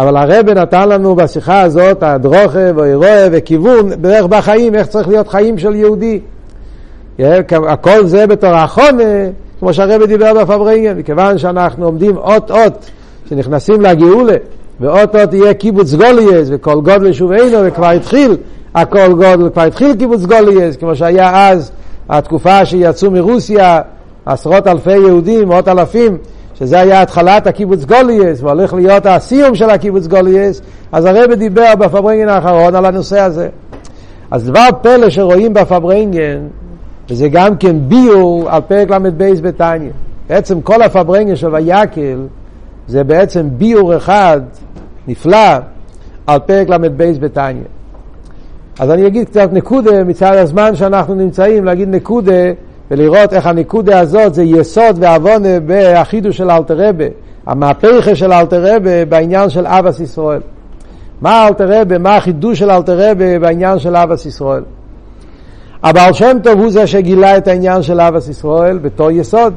אבל 0.01 0.17
הרבא 0.17 0.53
נתן 0.53 0.89
לנו 0.89 1.15
בשיחה 1.15 1.61
הזאת, 1.61 2.03
הדרוכה 2.03 2.59
ואירועי 2.75 3.29
וכיוון, 3.31 3.89
בערך 4.01 4.25
בחיים, 4.25 4.75
איך 4.75 4.87
צריך 4.87 5.07
להיות 5.07 5.27
חיים 5.27 5.57
של 5.57 5.75
יהודי. 5.75 6.19
הכל 7.49 8.05
זה 8.05 8.27
בתור 8.27 8.49
החונה, 8.49 9.03
כמו 9.59 9.73
שהרבא 9.73 10.05
דיבר 10.05 10.33
בפברנגן, 10.33 10.97
מכיוון 10.97 11.37
שאנחנו 11.37 11.85
עומדים 11.85 12.17
אות-אות, 12.17 12.89
שנכנסים 13.29 13.81
לגאולה, 13.81 14.35
ואות-אות 14.79 15.33
יהיה 15.33 15.53
קיבוץ 15.53 15.93
גולייס, 15.93 16.47
וכל 16.51 16.75
גודל 16.75 17.07
ושובנו, 17.09 17.57
וכבר 17.63 17.89
התחיל. 17.89 18.37
הכל 18.75 19.13
גודל, 19.13 19.49
כבר 19.49 19.61
התחיל 19.61 19.95
קיבוץ 19.95 20.25
גולייס, 20.25 20.75
כמו 20.75 20.95
שהיה 20.95 21.49
אז, 21.49 21.71
התקופה 22.09 22.65
שיצאו 22.65 23.11
מרוסיה, 23.11 23.81
עשרות 24.25 24.67
אלפי 24.67 24.97
יהודים, 24.97 25.47
מאות 25.47 25.67
אלפים, 25.67 26.17
שזה 26.61 26.79
היה 26.79 27.01
התחלת 27.01 27.47
הקיבוץ 27.47 27.85
גליות, 27.85 28.43
והולך 28.43 28.73
להיות 28.73 29.05
הסיום 29.05 29.55
של 29.55 29.69
הקיבוץ 29.69 30.07
גליות, 30.07 30.61
אז 30.91 31.05
הרבי 31.05 31.33
דיבר 31.33 31.75
ב 31.75 31.80
פארברענגען 31.80 32.29
האחרון 32.29 32.75
על 32.75 32.85
הנושא 32.85 33.19
הזה. 33.19 33.49
אז 34.31 34.45
דבר 34.45 34.67
פלא 34.81 35.09
שרואים 35.09 35.53
בפברנגן, 35.53 36.39
וזה 37.09 37.29
גם 37.29 37.57
כן 37.57 37.75
ביאור 37.87 38.49
על 38.49 38.61
פרק 38.61 38.89
ל"ב 38.91 39.23
בתניא. 39.41 39.91
בעצם 40.29 40.61
כל 40.61 40.81
הפברנגן 40.81 41.35
של 41.35 41.55
ויקהל 41.55 42.27
זה 42.87 43.03
בעצם 43.03 43.47
ביאור 43.57 43.97
אחד 43.97 44.41
נפלא 45.07 45.57
על 46.27 46.39
פרק 46.39 46.69
ל"ב 46.69 47.03
בתניא. 47.19 47.63
אז 48.79 48.91
אני 48.91 49.07
אגיד 49.07 49.29
קצת 49.29 49.49
נקודה 49.53 50.03
מצד 50.03 50.35
הזמן 50.35 50.75
שאנחנו 50.75 51.15
נמצאים, 51.15 51.65
להגיד 51.65 51.89
נקודה 51.89 52.51
ולראות 52.91 53.33
איך 53.33 53.47
הנקודה 53.47 53.99
הזאת 53.99 54.33
זה 54.33 54.43
יסוד 54.43 54.97
ועוונה 54.99 55.59
באחידו 55.59 56.33
של 56.33 56.51
אלתרבה, 56.51 57.05
המהפכה 57.45 58.15
של 58.15 58.33
אלתרבה 58.33 59.05
בעניין 59.05 59.49
של 59.49 59.67
אבס 59.67 59.99
ישראל. 59.99 60.41
מה 61.21 61.47
אלתרבה, 61.47 61.97
מה 61.97 62.15
החידוש 62.15 62.59
של 62.59 62.71
אלתרבה 62.71 63.39
בעניין 63.39 63.79
של 63.79 63.95
אבס 63.95 64.25
ישראל? 64.25 64.63
הבעל 65.83 66.13
שם 66.13 66.37
טוב 66.43 66.59
הוא 66.59 66.69
זה 66.71 66.87
שגילה 66.87 67.37
את 67.37 67.47
העניין 67.47 67.81
של 67.81 68.01
אבס 68.01 68.27
ישראל 68.27 68.77
בתור 68.77 69.11
יסוד. 69.11 69.53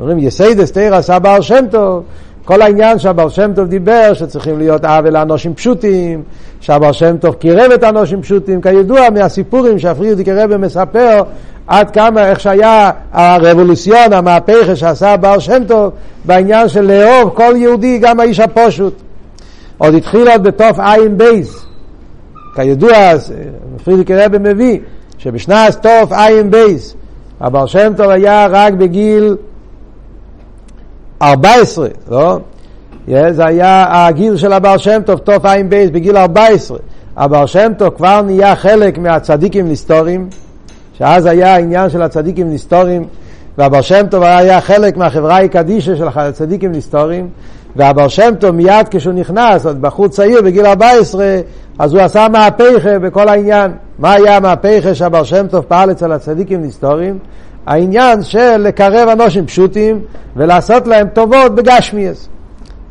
אומרים 0.00 0.18
יסיידס 0.18 0.72
תרס 0.72 1.10
הבעל 1.10 1.42
שם 1.42 1.64
טוב, 1.70 2.02
כל 2.44 2.62
העניין 2.62 2.98
שהבר 2.98 3.28
שם 3.28 3.52
טוב 3.54 3.66
דיבר, 3.66 4.12
שצריכים 4.14 4.58
להיות 4.58 4.84
עוול 4.84 5.12
לאנושים 5.12 5.54
פשוטים, 5.54 6.22
שהבעל 6.60 6.92
שם 6.92 7.16
טוב 7.16 7.34
קירב 7.34 7.70
את 7.74 7.82
האנשים 7.82 8.22
פשוטים, 8.22 8.60
כידוע 8.60 9.10
מהסיפורים 9.10 9.78
שה 9.78 9.89
פריערדיקער 9.89 10.28
רבי 10.28 10.56
מספר 10.56 11.22
עד 11.70 11.90
כמה, 11.90 12.28
איך 12.28 12.40
שהיה 12.40 12.90
ה 13.12 13.20
revolution, 13.20 14.12
המהפכה 14.12 14.76
שעשה 14.76 15.16
בעל 15.16 15.38
שם 15.38 15.64
טוב 15.68 15.92
בעניין 16.24 16.68
של 16.68 16.80
לאהוב 16.80 17.30
כל 17.34 17.52
יהודי, 17.56 17.98
גם 17.98 18.20
האיש 18.20 18.40
הפשוט. 18.40 18.94
עוד 19.78 19.94
התחיל 19.94 20.28
עוד 20.30 20.42
בתע"ב. 20.42 21.66
כידוע, 22.54 22.92
פריערדיקער 23.84 24.10
רבי 24.10 24.38
מביא 24.38 24.78
שבשנת 25.18 25.86
תע"ב, 25.86 26.94
הבעל 27.40 27.66
שם 27.66 27.92
טוב 27.96 28.10
היה 28.10 28.46
רק 28.50 28.72
בגיל 28.72 29.36
14, 31.22 31.88
לא? 32.10 32.38
זה 33.30 33.46
היה 33.46 33.86
הגיל 33.90 34.36
של 34.36 34.52
הבעל 34.52 34.78
שם 34.78 35.00
טוב, 35.06 35.18
תוף 35.18 35.44
עין 35.44 35.70
בייס, 35.70 35.90
בגיל 35.90 36.16
14. 36.16 36.78
הבעל 37.16 37.46
שם 37.46 37.72
טוב 37.78 37.94
כבר 37.96 38.22
נהיה 38.22 38.56
חלק 38.56 38.98
מהצדיקים 38.98 39.68
נסתורים, 39.68 40.28
שאז 41.00 41.26
היה 41.26 41.54
העניין 41.54 41.90
של 41.90 42.02
הצדיקים 42.02 42.52
נסתורים, 42.52 43.04
והבעל 43.58 43.82
שם 43.82 44.06
טוב 44.10 44.22
היה 44.22 44.60
חלק 44.60 44.96
מהחברה 44.96 45.40
הקדישה 45.40 45.96
של 45.96 46.08
הצדיקים 46.14 46.72
נסתורים, 46.72 47.28
והבעל 47.76 48.08
שם 48.08 48.34
טוב 48.38 48.50
מיד 48.50 48.88
כשהוא 48.90 49.14
נכנס, 49.14 49.66
עוד 49.66 49.82
בחור 49.82 50.08
צעיר 50.08 50.42
בגיל 50.42 50.66
14, 50.66 51.40
אז 51.78 51.92
הוא 51.92 52.02
עשה 52.02 52.26
מהפכה 52.28 52.98
בכל 52.98 53.28
העניין. 53.28 53.72
מה 53.98 54.12
היה 54.12 54.36
המהפכה 54.36 54.94
שהבעל 54.94 55.24
שם 55.24 55.46
טוב 55.46 55.64
פעל 55.68 55.90
אצל 55.90 56.12
הצדיקים 56.12 56.62
נסתורים? 56.62 57.18
העניין 57.66 58.22
של 58.22 58.56
לקרב 58.56 59.08
אנושים 59.08 59.46
פשוטים 59.46 60.00
ולעשות 60.36 60.86
להם 60.86 61.08
טובות 61.08 61.54
בגשמיאס. 61.54 62.28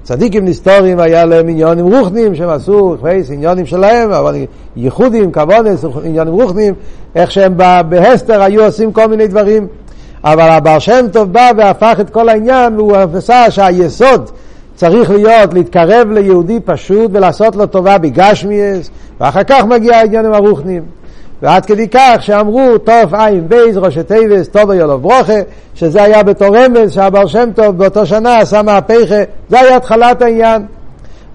צדיקים 0.10 0.46
נסתורים 0.46 1.00
היה 1.00 1.26
להם 1.26 1.48
עניונים 1.48 1.86
רוחנים 1.86 2.36
שהם 2.36 2.50
עשו 2.50 2.98
חייס 3.02 3.32
עניונים 3.32 3.66
שלהם, 3.66 4.12
אבל 4.12 4.36
ייחודים, 4.76 5.32
כבונס, 5.32 5.86
עניונים 6.04 6.34
רוחנים, 6.34 6.74
איך 7.16 7.32
שהם 7.32 7.58
בהסתר 7.90 8.42
היו 8.42 8.66
עושים 8.66 8.94
כל 8.94 9.06
מיני 9.06 9.28
דברים. 9.28 9.68
אבל 10.24 10.50
הבר 10.50 10.80
שם 10.80 11.06
טוב 11.12 11.34
בא 11.34 11.52
והפך 11.58 11.98
את 12.02 12.10
כל 12.10 12.30
העניין, 12.30 12.74
הוא 12.74 12.96
עשה 12.96 13.52
שהיסוד 13.52 14.30
צריך 14.76 15.10
להיות 15.10 15.54
להתקרב 15.54 16.12
ליהודי 16.12 16.60
פשוט 16.66 17.12
ולעשות 17.14 17.56
לו 17.56 17.66
טובה 17.66 17.98
בגשמיאס, 17.98 18.90
ואחר 19.20 19.44
כך 19.44 19.66
מגיע 19.66 19.98
העניינים 19.98 20.34
הרוחנים. 20.34 20.84
ועד 21.42 21.66
כדי 21.66 21.88
כך 21.88 22.16
שאמרו 22.20 22.78
תוף 22.78 23.14
עין 23.14 23.48
בייז 23.48 23.78
ראשי 23.78 24.04
טייבס 24.04 24.48
טוב 24.48 24.72
יולוב 24.72 25.02
ברוכה 25.02 25.40
שזה 25.76 26.04
היה 26.04 26.24
בתור 26.24 26.58
רמז 26.58 26.92
שהבר 26.94 27.28
שם 27.28 27.50
טוב 27.56 27.78
באותו 27.78 28.06
שנה 28.06 28.38
עשה 28.38 28.62
מהפכה. 28.62 29.24
זה 29.50 29.60
היה 29.60 29.76
התחלת 29.76 30.22
העניין. 30.22 30.66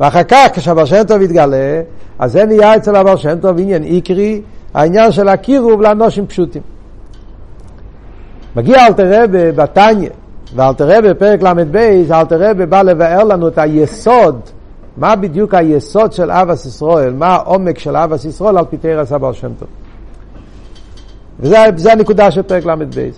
ואחר 0.00 0.23
כך 0.23 0.49
כשהבר 0.52 0.84
שם 0.84 1.02
טוב 1.02 1.23
התגלה 1.23 1.80
אז 2.18 2.32
זה 2.32 2.44
נהיה 2.44 2.76
אצל 2.76 2.96
הבר 2.96 3.16
שם 3.16 3.38
טוב 3.40 3.58
עניין 3.58 3.82
עיקרי 3.82 4.40
העניין 4.75 5.12
של 5.12 5.28
הקירוב 5.28 5.82
לאנושים 5.82 6.26
פשוטים. 6.26 6.62
מגיע 8.56 8.87
אלתר 8.87 9.23
רבה 9.23 9.52
בתניא 9.52 10.11
ואלתר 10.54 10.99
רבה 10.99 11.14
בפרק 11.14 11.42
ל"ב 11.42 11.76
אלתר 12.11 12.50
רבה 12.50 12.66
בא 12.66 12.82
לבאר 12.82 13.25
לנו 13.25 13.49
את 13.49 13.58
היסוד 13.58 14.40
מה 14.96 15.16
בדיוק 15.16 15.54
היסוד 15.54 16.12
של 16.12 16.30
אבס 16.30 16.66
ישראל, 16.66 17.12
מה 17.12 17.26
העומק 17.26 17.78
של 17.78 17.96
אבס 17.96 18.25
ישראל 18.25 18.58
על 18.58 18.64
פי 18.70 18.76
תרס 18.76 19.12
הבר 19.12 19.32
שם 19.32 19.52
טוב. 19.58 19.68
וזה 21.45 21.93
הנקודה 21.93 22.31
של 22.31 22.43
פרק 22.43 22.67
ל"ב. 22.67 23.09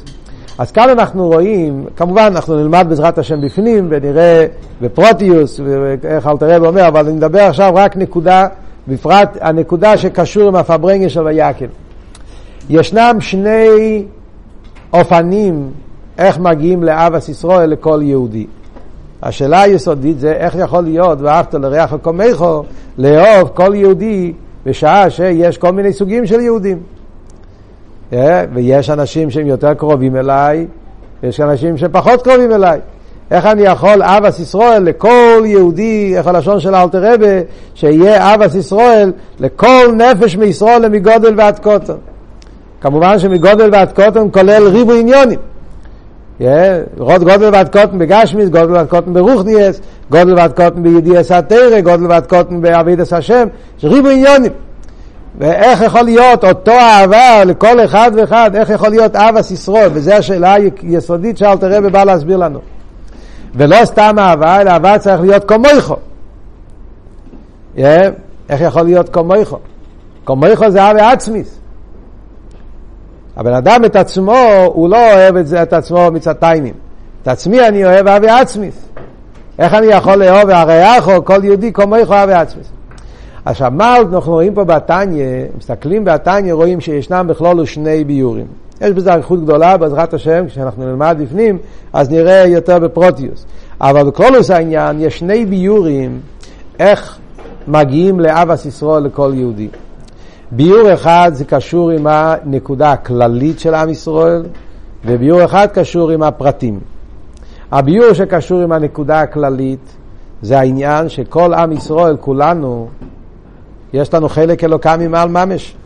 אז 0.59 0.71
כאן 0.71 0.89
אנחנו 0.89 1.29
רואים, 1.29 1.85
כמובן 1.97 2.23
אנחנו 2.35 2.57
נלמד 2.57 2.87
בעזרת 2.89 3.19
השם 3.19 3.41
בפנים 3.41 3.87
ונראה 3.91 4.47
בפרוטיוס 4.81 5.61
ואיך 6.03 6.27
אלתרעב 6.27 6.65
אומר, 6.65 6.89
אבל 6.89 7.07
אני 7.07 7.15
מדבר 7.15 7.41
עכשיו 7.41 7.73
רק 7.75 7.97
נקודה, 7.97 8.47
בפרט 8.89 9.37
הנקודה 9.41 9.97
שקשור 9.97 10.49
עם 10.49 10.57
הפברנגל 10.57 11.09
של 11.09 11.27
ויקל. 11.27 11.67
ישנם 12.71 13.17
שני 13.21 14.05
אופנים 14.93 15.71
איך 16.19 16.39
מגיעים 16.39 16.83
לאבס 16.83 17.29
ישראל 17.29 17.71
לכל 17.71 18.01
יהודי. 18.03 18.47
השאלה 19.23 19.63
היסודית 19.63 20.21
זה 20.21 20.33
איך 20.33 20.55
יכול 20.59 20.85
להיות 20.85 21.21
ואהבת 21.21 21.55
לריח 21.55 21.93
הקומכו 21.93 22.63
לאהוב 22.99 23.51
כל 23.55 23.75
יהודי 23.75 24.33
בשעה 24.67 25.11
שיש 25.11 25.59
כל 25.59 25.73
מיני 25.73 25.93
סוגים 25.93 26.27
של 26.27 26.41
יהודים. 26.41 26.79
אה? 28.13 28.45
ויש 28.55 28.91
אנשים 28.91 29.31
שהם 29.31 29.47
יותר 29.47 29.75
קרובים 29.75 30.17
אליי, 30.17 30.67
יש 31.23 31.41
אנשים 31.41 31.77
שפחות 31.77 32.23
קרובים 32.23 32.53
אליי. 32.53 32.81
איך 33.31 33.47
אני 33.47 33.63
יכול 33.63 34.03
אבס 34.03 34.41
ישראל 34.41 34.83
לכל 34.83 35.43
יהודי, 35.45 36.17
איך 36.17 36.27
הלשון 36.27 36.61
של 36.61 36.75
אלתר 36.75 37.13
רבה, 37.13 37.41
שיהיה 37.75 38.35
אבס 38.35 38.55
ישראל 38.55 39.13
לכל 39.41 39.93
נפש 39.97 40.37
מישראל 40.37 40.89
מגודל 40.89 41.35
ועד 41.37 41.59
קוטן. 41.59 41.95
כמובן 42.81 43.19
שמגודל 43.19 43.69
ועד 43.73 43.93
קוטן 43.93 44.29
כולל 44.33 44.69
ריבו 44.69 44.93
עניונים. 44.93 45.39
Yeah, 46.41 46.45
גודל 46.99 47.49
ועד 47.53 47.69
קוטן 47.69 47.99
בגשמיס, 47.99 48.49
גודל 48.49 48.73
ועד 48.73 48.87
קוטן 48.87 49.13
ברוכניאס, 49.13 49.81
גודל 50.11 50.35
ועד 50.35 50.53
קוטן 50.53 50.83
בידיעס 50.83 51.31
התרא, 51.31 51.81
גודל 51.81 52.07
ועד 52.07 52.27
קוטן 52.27 52.61
בעבידת 52.61 53.13
השם, 53.13 53.49
ריבו 53.85 54.09
עניונים. 54.09 54.53
ואיך 55.39 55.81
יכול 55.81 56.03
להיות 56.03 56.45
אותו 56.45 56.73
אהבה 56.73 57.45
לכל 57.45 57.85
אחד 57.85 58.11
ואחד, 58.15 58.51
איך 58.57 58.71
יכול 58.71 58.89
להיות 58.89 59.17
אהבה 59.17 59.43
סיסרול, 59.43 59.89
וזו 59.93 60.13
השאלה 60.13 60.55
היסודית 60.83 61.39
שאלתר 61.39 61.77
רבי 61.77 61.91
בא 61.91 62.05
להסביר 62.05 62.37
לנו. 62.37 62.61
ולא 63.55 63.85
סתם 63.85 64.17
אהבה, 64.19 64.61
אלא 64.61 64.71
אהבה 64.71 64.99
צריך 64.99 65.21
להיות 65.21 65.45
כמויכו. 65.45 65.97
Yeah, 67.77 67.81
איך 68.49 68.61
יכול 68.61 68.83
להיות 68.83 69.09
כמויכו? 69.09 69.59
כמויכו 70.27 70.71
זה 70.71 70.83
אהבה 70.83 71.13
עצמיס. 71.13 71.59
הבן 73.37 73.55
אדם 73.55 73.85
את 73.85 73.97
עצמו, 73.97 74.39
הוא 74.65 74.89
לא 74.89 75.13
אוהב 75.13 75.37
את, 75.37 75.47
זה, 75.47 75.63
את 75.63 75.73
עצמו 75.73 76.11
מצד 76.13 76.33
טיימים. 76.33 76.75
את 77.23 77.29
עצמי 77.29 77.69
אני 77.69 77.85
אוהב 77.85 78.09
אהבה 78.09 78.41
עצמיס. 78.41 78.75
איך 79.59 79.75
אני 79.75 79.87
יכול 79.87 80.25
לאהוב 80.25 80.51
או 81.09 81.25
כל 81.25 81.45
יהודי 81.45 81.73
כמויכו 81.73 82.15
אהבה 82.15 82.41
עצמיס? 82.41 82.67
עכשיו, 83.47 83.73
מה 83.75 83.97
אנחנו 83.99 84.33
רואים 84.33 84.55
פה 84.55 84.65
בתניא, 84.65 85.25
מסתכלים 85.59 86.05
בתניא, 86.05 86.53
רואים 86.53 86.81
שישנם 86.81 87.27
בכלול 87.29 87.65
שני 87.65 88.05
ביורים. 88.05 88.47
יש 88.81 88.91
בזה 88.91 89.13
אריכות 89.13 89.45
גדולה, 89.45 89.77
בעזרת 89.77 90.15
השם, 90.15 90.45
כשאנחנו 90.49 90.85
נלמד 90.85 91.17
בפנים, 91.21 91.59
אז 91.93 92.11
נראה 92.11 92.47
יותר 92.47 92.79
בפרוטיוס. 92.79 93.47
אבל 93.81 94.03
בכלולוס 94.03 94.51
העניין, 94.51 95.01
יש 95.01 95.19
שני 95.19 95.47
ביורים 95.47 96.21
איך 96.79 97.19
מגיעים 97.69 98.21
לאבא 98.21 98.57
סיסרו 98.57 99.01
לכל 99.01 99.33
יהודי. 99.35 99.69
ביור 100.51 100.95
אחד 100.95 101.31
זה 101.35 101.45
קשור 101.45 101.91
עם 101.91 102.07
הנקודה 102.07 102.93
הכללית 102.93 103.61
של 103.61 103.75
עם 103.75 103.89
ישראל, 103.89 104.43
וביור 105.05 105.45
אחד 105.45 105.67
קשור 105.73 106.11
עם 106.11 106.23
הפרטים. 106.23 106.81
הביור 107.73 108.13
שקשור 108.13 108.61
עם 108.61 108.73
הנקודה 108.73 109.21
הכללית 109.21 109.97
זה 110.43 110.59
העניין 110.59 111.09
שכל 111.09 111.55
עם 111.55 111.73
ישראל, 111.73 112.17
כולנו, 112.21 112.89
יש 113.93 114.15
לנו 114.15 114.29
חלק 114.29 114.65
אלוקה 114.65 114.97
ממעל 114.97 115.29
ממש. 115.29 115.77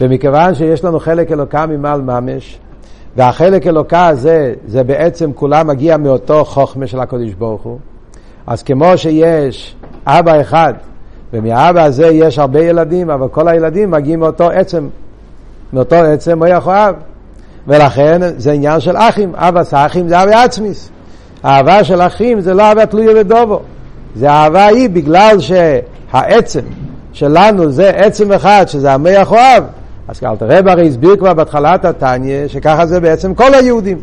ומכיוון 0.00 0.54
שיש 0.54 0.84
לנו 0.84 1.00
חלק 1.00 1.32
אלוקה 1.32 1.66
ממעל 1.66 2.02
ממש, 2.02 2.58
והחלק 3.16 3.66
אלוקה 3.66 4.06
הזה, 4.06 4.54
זה 4.66 4.84
בעצם 4.84 5.32
כולם 5.32 5.66
מגיע 5.66 5.96
מאותו 5.96 6.44
חוכמה 6.44 6.86
של 6.86 7.00
הקודש 7.00 7.32
ברוך 7.32 7.62
הוא, 7.62 7.78
אז 8.46 8.62
כמו 8.62 8.98
שיש 8.98 9.76
אבא 10.06 10.40
אחד, 10.40 10.74
ומהאבא 11.32 11.84
הזה 11.84 12.06
יש 12.06 12.38
הרבה 12.38 12.60
ילדים, 12.60 13.10
אבל 13.10 13.28
כל 13.28 13.48
הילדים 13.48 13.90
מגיעים 13.90 14.20
מאותו 14.20 14.50
עצם, 14.50 14.88
מאותו 15.72 15.96
עצם 15.96 16.38
הוא 16.38 16.46
יכול 16.46 16.74
אב. 16.74 16.94
ולכן 17.66 18.20
זה 18.36 18.52
עניין 18.52 18.80
של 18.80 18.96
אחים, 18.96 19.32
אבא 19.34 19.64
סאחים 19.64 20.08
זה 20.08 20.22
אבא 20.22 20.42
עצמיס. 20.42 20.90
האהבה 21.42 21.84
של 21.84 22.00
אחים 22.00 22.40
זה 22.40 22.54
לא 22.54 22.62
אהבה 22.62 22.86
תלויה 22.86 23.24
בדובו. 23.24 23.60
זה 24.14 24.30
אהבה 24.30 24.66
היא 24.66 24.90
בגלל 24.90 25.38
שהעצם 26.14 26.60
שלנו 27.12 27.70
זה 27.70 27.90
עצם 27.90 28.32
אחד, 28.32 28.64
שזה 28.68 28.92
המח 28.92 29.32
אוהב. 29.32 29.64
אז 30.08 30.20
אלתר 30.24 30.46
רב 30.48 30.68
הרי 30.68 30.88
הסביר 30.88 31.16
כבר 31.16 31.34
בהתחלת 31.34 31.84
התניא, 31.84 32.48
שככה 32.48 32.86
זה 32.86 33.00
בעצם 33.00 33.34
כל 33.34 33.54
היהודים. 33.54 33.98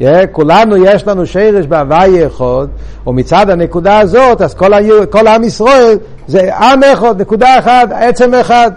Yeah, 0.00 0.04
כולנו 0.32 0.76
יש 0.76 1.06
לנו 1.06 1.26
שרש 1.26 1.66
בהוואי 1.66 2.26
אחד, 2.26 2.66
ומצד 3.06 3.50
הנקודה 3.50 3.98
הזאת, 3.98 4.42
אז 4.42 4.54
כל, 4.54 4.74
היו, 4.74 5.10
כל 5.10 5.26
עם 5.26 5.44
ישראל 5.44 5.98
זה 6.26 6.56
עם 6.56 6.82
אחד, 6.82 7.20
נקודה 7.20 7.58
אחת, 7.58 7.88
עצם 7.92 8.34
אחד. 8.34 8.70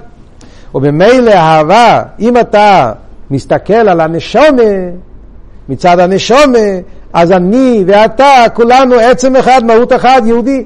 וממילא 0.76 1.32
אהבה, 1.32 2.04
אם 2.20 2.38
אתה 2.38 2.92
מסתכל 3.32 3.74
על 3.74 4.02
הנשומה, 4.02 4.64
מצד 5.70 6.00
הנשומה, 6.00 6.60
אז 7.14 7.32
אני 7.32 7.84
ואתה, 7.88 8.46
כולנו 8.54 8.96
עצם 8.96 9.36
אחד, 9.36 9.62
מהות 9.66 9.94
אחד, 9.94 10.22
יהודי. 10.26 10.64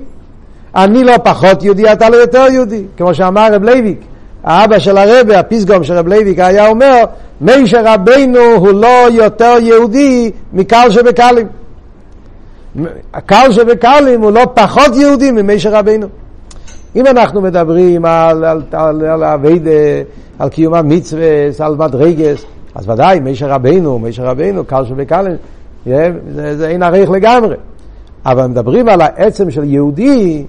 אני 0.78 1.04
לא 1.04 1.14
פחות 1.24 1.64
יהודי, 1.64 1.92
אתה 1.94 2.10
לא 2.10 2.16
יותר 2.16 2.46
יהודי, 2.52 2.84
כמו 2.98 3.14
שאמר 3.14 3.54
רב 3.54 3.64
לייביק. 3.64 4.00
האבא 4.44 4.80
של 4.80 4.98
הרבי, 4.98 5.36
הפתגם 5.36 5.84
של 5.84 5.94
רב 5.94 6.08
לייביק, 6.08 6.40
היה 6.40 6.68
אומר, 6.68 7.04
משה 7.42 7.82
רבנו 7.86 8.40
הוא 8.40 8.70
לא 8.70 9.12
יותר 9.12 9.56
יהודי 9.62 10.32
מקל 10.54 10.90
שבקלים. 10.90 11.48
הקל 13.14 13.52
שבקלים 13.52 14.22
הוא 14.22 14.32
לא 14.32 14.48
פחות 14.54 14.96
יהודי 14.96 15.32
ממישר 15.32 15.76
רבנו. 15.76 16.08
אם 16.96 17.08
אנחנו 17.08 17.42
מדברים 17.42 18.06
על, 18.06 18.46
על, 18.46 18.62
על, 18.72 19.06
על 19.06 19.24
אביידה, 19.24 19.72
על 20.40 20.50
קיום 20.50 20.74
המצווה, 20.74 21.28
על 21.60 21.76
מדרגס, 21.76 22.46
אז 22.76 22.90
ודאי, 22.90 23.20
מישר 23.20 23.50
רבנו, 23.50 24.00
מישר 24.00 24.24
רבנו, 24.24 24.64
קל 24.66 24.86
שבקלים, 24.86 25.36
זה, 25.86 26.12
זה 26.58 26.68
אין 26.68 26.84
עריך 26.84 27.10
לגמרי. 27.10 27.56
אבל 28.26 28.48
מדברים 28.48 28.90
על 28.90 29.02
העצם 29.02 29.52
של 29.52 29.64
יהודי, 29.64 30.46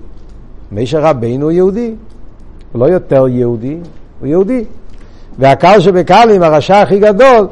מישר 0.72 1.00
רבנו 1.00 1.44
הוא 1.44 1.50
יהודי. 1.50 1.94
הוא 2.72 2.80
לא 2.80 2.86
יותר 2.86 3.28
יהודי, 3.28 3.76
הוא 4.20 4.28
יהודי. 4.28 4.64
והקל 5.38 5.80
שבקלים, 5.80 6.42
הרשע 6.42 6.80
הכי 6.80 6.98
גדול, 6.98 7.48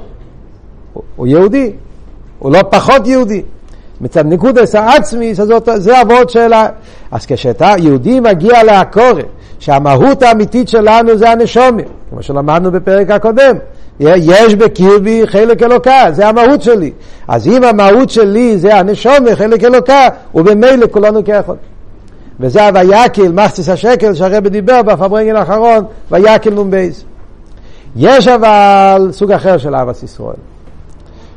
הוא 1.17 1.27
יהודי, 1.27 1.73
הוא 2.39 2.53
לא 2.53 2.63
פחות 2.71 3.07
יהודי. 3.07 3.43
מצד 4.01 4.27
נקודס 4.27 4.75
העצמי, 4.75 5.35
זה 5.77 6.01
אבות 6.03 6.31
של 6.31 6.53
ה... 6.53 6.67
אז 7.11 7.27
כשאתה 7.27 7.75
יהודי 7.79 8.21
מגיע 8.21 8.63
לעקורת, 8.63 9.27
שהמהות 9.59 10.23
האמיתית 10.23 10.69
שלנו 10.69 11.17
זה 11.17 11.31
הנשומת, 11.31 11.85
כמו 12.11 12.23
שלמדנו 12.23 12.71
בפרק 12.71 13.11
הקודם, 13.11 13.57
יש 14.01 14.55
בקירבי 14.55 15.27
חלק 15.27 15.63
אלוקה, 15.63 16.05
זה 16.13 16.29
המהות 16.29 16.63
שלי. 16.63 16.93
אז 17.29 17.49
אם 17.49 17.65
המהות 17.65 18.11
שלי 18.11 18.59
זה 18.59 18.77
הנשומת, 18.77 19.33
חלק 19.35 19.65
אלוקה, 19.65 20.09
ובמילא 20.35 20.87
כולנו 20.91 21.25
כאחד. 21.25 21.55
וזה 22.41 22.67
הוויקיל, 22.67 23.33
מחציס 23.33 23.69
השקל, 23.69 24.15
שהרבא 24.15 24.49
דיבר 24.49 24.83
בפברנגל 24.83 25.37
האחרון, 25.37 25.85
ויקיל 26.11 26.55
נ"ב. 26.55 26.89
יש 27.97 28.29
אבל 28.29 29.09
סוג 29.13 29.33
אחר 29.33 29.59
של 29.59 29.75
אהבת 29.75 30.03
ישראל, 30.03 30.37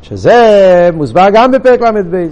שזה 0.02 0.90
מוסבר 0.92 1.26
גם 1.32 1.50
בפרק 1.50 1.80
ל"ב. 1.82 2.26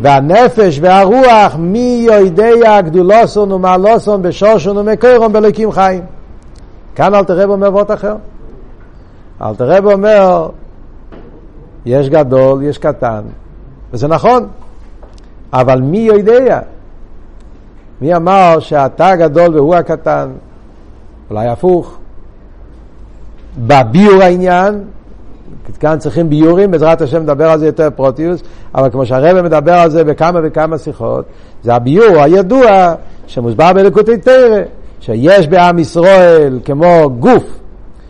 והנפש 0.00 0.78
והרוח 0.82 1.56
מי 1.58 2.06
יודע 2.08 2.80
גדולוסון 2.80 3.52
ומעלוסון 3.52 4.22
בשושון 4.22 4.78
ומקורון 4.78 5.32
בלקים 5.32 5.72
חיים. 5.72 6.02
כאן 6.94 7.14
אל 7.14 7.24
תראה 7.24 7.44
אומר 7.44 7.72
וורט 7.72 7.90
אחר. 7.90 8.16
אל 9.42 9.54
תראה 9.54 9.78
אומר, 9.78 10.48
יש 11.86 12.08
גדול, 12.08 12.62
יש 12.62 12.78
קטן, 12.78 13.20
וזה 13.92 14.08
נכון, 14.08 14.48
אבל 15.52 15.80
מי 15.80 15.98
יודע? 15.98 16.60
מי 18.00 18.16
אמר 18.16 18.56
שאתה 18.60 19.08
הגדול 19.08 19.56
והוא 19.56 19.74
הקטן? 19.74 20.30
אולי 21.30 21.48
הפוך. 21.48 21.98
בביור 23.66 24.22
העניין, 24.22 24.84
כאן 25.80 25.98
צריכים 25.98 26.30
ביורים, 26.30 26.70
בעזרת 26.70 27.00
השם 27.00 27.22
נדבר 27.22 27.50
על 27.50 27.58
זה 27.58 27.66
יותר 27.66 27.88
פרוטיוס, 27.96 28.42
אבל 28.74 28.90
כמו 28.90 29.06
שהרבא 29.06 29.42
מדבר 29.42 29.74
על 29.74 29.90
זה 29.90 30.04
בכמה 30.04 30.40
וכמה 30.42 30.78
שיחות, 30.78 31.24
זה 31.62 31.74
הביור 31.74 32.18
הידוע 32.18 32.94
שמוסבר 33.26 33.72
בלקוטי 33.72 34.16
תרא, 34.16 34.58
שיש 35.00 35.48
בעם 35.48 35.78
ישראל 35.78 36.60
כמו 36.64 37.10
גוף, 37.18 37.58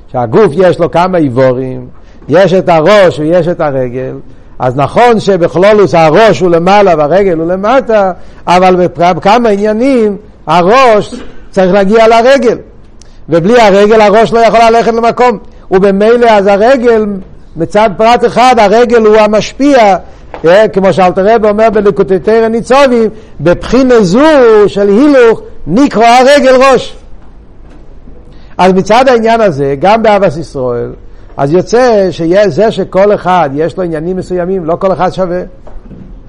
שהגוף 0.09 0.53
יש 0.55 0.79
לו 0.79 0.90
כמה 0.90 1.18
איבורים, 1.18 1.87
יש 2.29 2.53
את 2.53 2.68
הראש 2.68 3.18
ויש 3.18 3.48
את 3.48 3.61
הרגל, 3.61 4.14
אז 4.59 4.77
נכון 4.77 5.21
שבכלולוס 5.21 5.94
הראש 5.94 6.40
הוא 6.40 6.51
למעלה 6.51 6.94
והרגל 6.99 7.38
הוא 7.38 7.53
למטה, 7.53 8.12
אבל 8.47 8.87
בכמה 9.16 9.49
עניינים 9.49 10.16
הראש 10.47 11.14
צריך 11.51 11.73
להגיע 11.73 12.09
לרגל, 12.09 12.59
ובלי 13.29 13.61
הרגל 13.61 14.01
הראש 14.01 14.33
לא 14.33 14.38
יכול 14.38 14.61
ללכת 14.71 14.92
למקום, 14.92 15.38
ובמילא 15.71 16.27
אז 16.31 16.47
הרגל, 16.47 17.07
מצד 17.57 17.90
פרט 17.97 18.25
אחד, 18.25 18.55
הרגל 18.59 19.07
הוא 19.07 19.16
המשפיע, 19.16 19.97
אה, 20.44 20.68
כמו 20.68 20.92
שאלתר 20.92 21.35
רב 21.35 21.44
אומר 21.44 21.71
בלקוטטר 21.71 22.49
ניצובים, 22.49 23.11
בבחינה 23.40 24.01
זו 24.01 24.21
של 24.66 24.88
הילוך 24.88 25.42
נקרא 25.66 26.07
הרגל 26.07 26.55
ראש. 26.57 26.97
אז 28.59 28.73
מצד 28.73 29.09
העניין 29.09 29.40
הזה, 29.40 29.75
גם 29.79 30.03
באבס 30.03 30.37
ישראל, 30.37 30.92
אז 31.38 31.53
יוצא 31.53 32.09
שזה 32.11 32.70
שכל 32.70 33.14
אחד 33.14 33.51
יש 33.55 33.77
לו 33.77 33.83
עניינים 33.83 34.16
מסוימים, 34.16 34.64
לא 34.64 34.77
כל 34.77 34.92
אחד 34.92 35.11
שווה. 35.11 35.42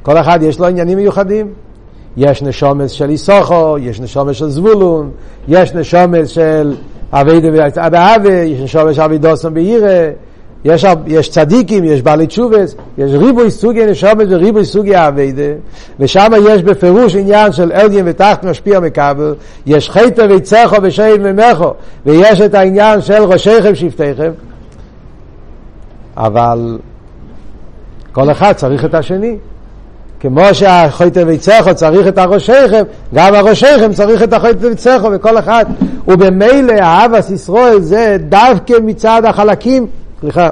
כל 0.01 0.17
אחד 0.17 0.39
יש 0.41 0.59
לו 0.59 0.67
עניינים 0.67 0.97
מיוחדים. 0.97 1.47
יש 2.17 2.41
נשומס 2.41 2.91
של 2.91 3.09
איסוכו, 3.09 3.77
יש 3.79 3.99
נשומס 3.99 4.35
של 4.35 4.49
זבולון, 4.49 5.09
יש 5.47 5.73
נשומס 5.73 6.27
של 6.27 6.75
אבי 7.11 7.39
ואבי, 7.91 8.29
יש 8.29 8.61
נשומס 8.61 8.95
של 8.95 9.01
אבי 9.01 9.17
דוסון 9.17 9.53
בעירה, 9.53 10.09
יש, 10.65 10.85
יש 11.07 11.29
צדיקים, 11.29 11.83
יש 11.83 12.01
בעלי 12.01 12.27
תשובס, 12.27 12.75
יש 12.97 13.11
ריבוי 13.13 13.51
סוגי 13.51 13.85
נשומס 13.85 14.25
וריבוי 14.29 14.65
סוגי 14.65 14.97
אביידה, 14.97 15.43
ושם 15.99 16.31
יש 16.49 16.63
בפירוש 16.63 17.15
עניין 17.15 17.51
של 17.51 17.71
אלגין 17.71 18.05
ותחת 18.07 18.43
משפיע 18.43 18.79
מכבל, 18.79 19.35
יש 19.65 19.89
חטא 19.89 20.25
ויצחו 20.29 20.75
ושייב 20.83 21.31
ממכו, 21.31 21.73
ויש 22.05 22.41
את 22.41 22.53
העניין 22.53 23.01
של 23.01 23.23
ראשיכם 23.23 23.75
שבטיכם, 23.75 24.31
אבל 26.19 26.79
כל 28.11 28.31
אחד 28.31 28.53
צריך 28.53 28.85
את 28.85 28.93
השני. 28.93 29.37
כמו 30.19 30.53
שהחויטה 30.53 31.19
ויצחו 31.27 31.75
צריך 31.75 32.07
את 32.07 32.17
הראשיכם, 32.17 32.83
גם 33.13 33.35
הראשיכם 33.35 33.93
צריך 33.93 34.23
את 34.23 34.33
החויטה 34.33 34.67
ויצחו, 34.67 35.07
וכל 35.11 35.39
אחד. 35.39 35.65
ובמילא 36.07 36.73
אהבת 36.81 37.29
ישראל 37.29 37.81
זה 37.81 38.17
דווקא 38.19 38.73
מצד 38.83 39.21
החלקים, 39.25 39.87
סליחה, 40.21 40.49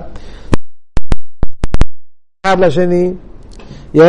אחד 2.46 2.60
לשני. 2.60 3.14
Yeah. 3.96 4.00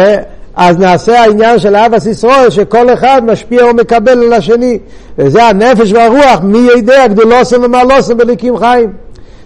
אז 0.57 0.79
נעשה 0.79 1.21
העניין 1.21 1.59
של 1.59 1.77
אהבת 1.77 2.07
ישראל, 2.07 2.51
שכל 2.51 2.93
אחד 2.93 3.23
משפיע 3.25 3.67
ומקבל 3.67 4.23
על 4.23 4.33
השני. 4.33 4.79
וזה 5.19 5.45
הנפש 5.45 5.93
והרוח, 5.93 6.41
מי 6.43 6.59
יודע 6.59 7.07
גדולוסם 7.07 7.63
ומעלוסם 7.63 8.17
בליקים 8.17 8.57
חיים. 8.57 8.93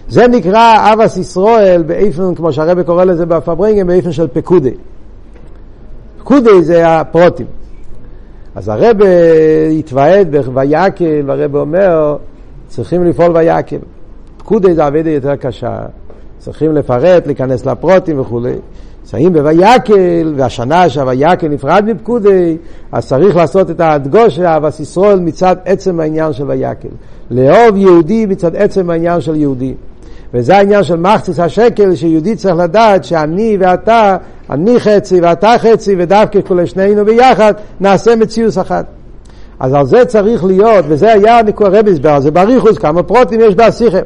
זה 0.09 0.27
נקרא 0.27 0.59
אהבת 0.59 1.17
ישראל 1.17 1.83
באיפן, 1.83 2.35
כמו 2.35 2.53
שהרבא 2.53 2.83
קורא 2.83 3.03
לזה 3.03 3.25
בפברנגן, 3.25 3.87
באיפן 3.87 4.11
של 4.11 4.27
פקודי. 4.27 4.73
פקודי 6.19 6.63
זה 6.63 6.87
הפרוטים. 6.87 7.45
אז 8.55 8.69
הרבא 8.69 9.05
התוועד 9.79 10.35
בויקל, 10.53 11.21
והרבא 11.25 11.59
אומר, 11.59 12.17
צריכים 12.67 13.03
לפעול 13.03 13.37
ויקל. 13.37 13.77
פקודי 14.37 14.73
זה 14.73 14.85
עבודה 14.85 15.09
יותר 15.09 15.35
קשה, 15.35 15.79
צריכים 16.37 16.75
לפרט, 16.75 17.27
להיכנס 17.27 17.65
לפרוטים 17.65 18.19
וכולי. 18.19 18.53
שמים 19.09 19.33
בויקל, 19.33 20.33
והשנה 20.37 20.89
שהויקל 20.89 21.47
נפרד 21.47 21.85
מפקודי, 21.87 22.57
אז 22.91 23.07
צריך 23.07 23.35
לעשות 23.35 23.69
את 23.69 23.79
ההדגושה, 23.79 24.57
אבס 24.57 24.79
ישראל 24.79 25.19
מצד 25.19 25.55
עצם 25.65 25.99
העניין 25.99 26.33
של 26.33 26.47
ויקל. 26.47 26.89
לאהוב 27.31 27.77
יהודי 27.77 28.25
מצד 28.25 28.55
עצם 28.55 28.89
העניין 28.89 29.21
של 29.21 29.35
יהודי. 29.35 29.73
וזה 30.33 30.57
העניין 30.57 30.83
של 30.83 30.95
מחציס 30.95 31.39
השקל, 31.39 31.95
שיהודי 31.95 32.35
צריך 32.35 32.55
לדעת 32.55 33.03
שאני 33.03 33.57
ואתה, 33.59 34.17
אני 34.49 34.79
חצי 34.79 35.21
ואתה 35.21 35.55
חצי, 35.57 35.95
ודווקא 35.97 36.41
כל 36.41 36.65
שנינו 36.65 37.05
ביחד, 37.05 37.53
נעשה 37.79 38.15
מציאות 38.15 38.57
אחת. 38.57 38.85
אז 39.59 39.73
על 39.73 39.85
זה 39.85 40.05
צריך 40.05 40.43
להיות, 40.43 40.85
וזה 40.87 41.13
היה 41.13 41.41
נקרא 41.41 41.67
רבי 41.71 41.91
הסבר, 41.91 42.19
זה 42.19 42.31
בריחוס, 42.31 42.77
כמה 42.77 43.03
פרוטים 43.03 43.41
יש 43.41 43.55
בהשיחה. 43.55 43.97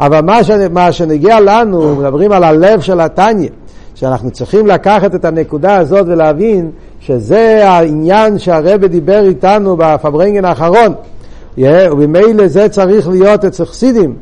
אבל 0.00 0.20
מה, 0.20 0.44
ש... 0.44 0.50
מה 0.50 0.92
שנגיע 0.92 1.40
לנו, 1.40 1.96
מדברים 1.96 2.32
על 2.32 2.44
הלב 2.44 2.80
של 2.80 3.00
התניא. 3.00 3.48
שאנחנו 3.94 4.30
צריכים 4.30 4.66
לקחת 4.66 5.14
את 5.14 5.24
הנקודה 5.24 5.76
הזאת 5.76 6.06
ולהבין 6.06 6.70
שזה 7.00 7.68
העניין 7.68 8.38
שהרבא 8.38 8.86
דיבר 8.86 9.24
איתנו 9.24 9.76
בפברנגן 9.76 10.44
האחרון. 10.44 10.94
וממילא 11.58 12.48
זה 12.48 12.68
צריך 12.68 13.08
להיות 13.08 13.44
אצל 13.44 13.64
חסידים, 13.64 14.14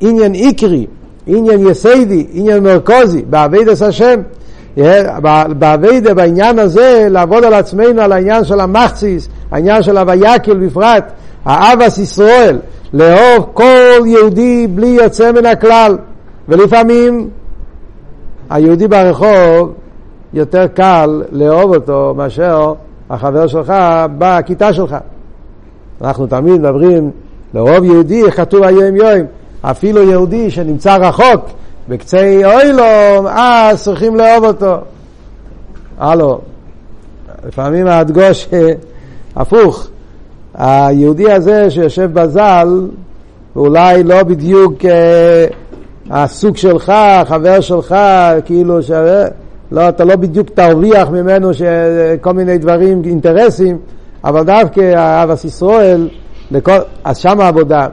עניין 0.00 0.32
עיקרי, 0.32 0.86
עניין 1.26 1.68
יסיידי, 1.68 2.26
עניין 2.32 2.62
מרכוזי, 2.62 3.22
בעבידת 3.30 3.82
השם. 3.82 4.20
בעבידה, 5.58 6.14
בעניין 6.14 6.58
הזה, 6.58 7.06
לעבוד 7.10 7.44
על 7.44 7.54
עצמנו, 7.54 8.02
על 8.02 8.12
העניין 8.12 8.44
של 8.44 8.60
המחציס, 8.60 9.28
העניין 9.50 9.82
של 9.82 9.98
הוויקל 9.98 10.56
בפרט, 10.66 11.12
האבס 11.44 11.98
ישראל, 11.98 12.58
לאהוב 12.92 13.46
כל 13.52 14.06
יהודי 14.06 14.66
בלי 14.66 14.86
יוצא 14.86 15.32
מן 15.32 15.46
הכלל. 15.46 15.98
ולפעמים 16.48 17.28
היהודי 18.50 18.88
ברחוב 18.88 19.72
יותר 20.34 20.66
קל 20.66 21.22
לאהוב 21.32 21.74
אותו 21.74 22.14
מאשר 22.16 22.72
החבר 23.10 23.46
שלך 23.46 23.72
בכיתה 24.18 24.72
שלך. 24.72 24.96
אנחנו 26.00 26.26
תמיד 26.26 26.60
מדברים 26.60 27.10
לאהוב 27.54 27.84
יהודי, 27.84 28.24
איך 28.24 28.36
כתוב 28.36 28.62
היום 28.62 28.96
יום, 28.96 29.26
אפילו 29.62 30.10
יהודי 30.10 30.50
שנמצא 30.50 30.96
רחוק 30.96 31.50
בקצה 31.88 32.40
אוילום, 32.44 33.26
אז 33.26 33.82
צריכים 33.82 34.16
לאהוב 34.16 34.44
אותו. 34.44 34.76
הלו, 35.98 36.40
לפעמים 37.46 37.86
ההדגוש 37.86 38.48
הפוך. 39.36 39.88
היהודי 40.54 41.32
הזה 41.32 41.70
שיושב 41.70 42.10
בז"ל, 42.12 42.88
אולי 43.56 44.04
לא 44.04 44.22
בדיוק 44.22 44.84
אה, 44.84 45.46
הסוג 46.10 46.56
שלך, 46.56 46.88
החבר 46.88 47.60
שלך, 47.60 47.94
כאילו, 48.44 48.82
ש... 48.82 48.90
לא, 49.72 49.88
אתה 49.88 50.04
לא 50.04 50.16
בדיוק 50.16 50.50
תרוויח 50.50 51.08
ממנו 51.08 51.50
כל 52.20 52.32
מיני 52.32 52.58
דברים, 52.58 53.02
אינטרסים, 53.04 53.78
אבל 54.24 54.44
דווקא 54.44 55.22
אבס 55.22 55.44
ישראל, 55.44 56.08
לכל, 56.50 56.78
אז 57.04 57.18
שם 57.18 57.40
העבודה. 57.40 57.86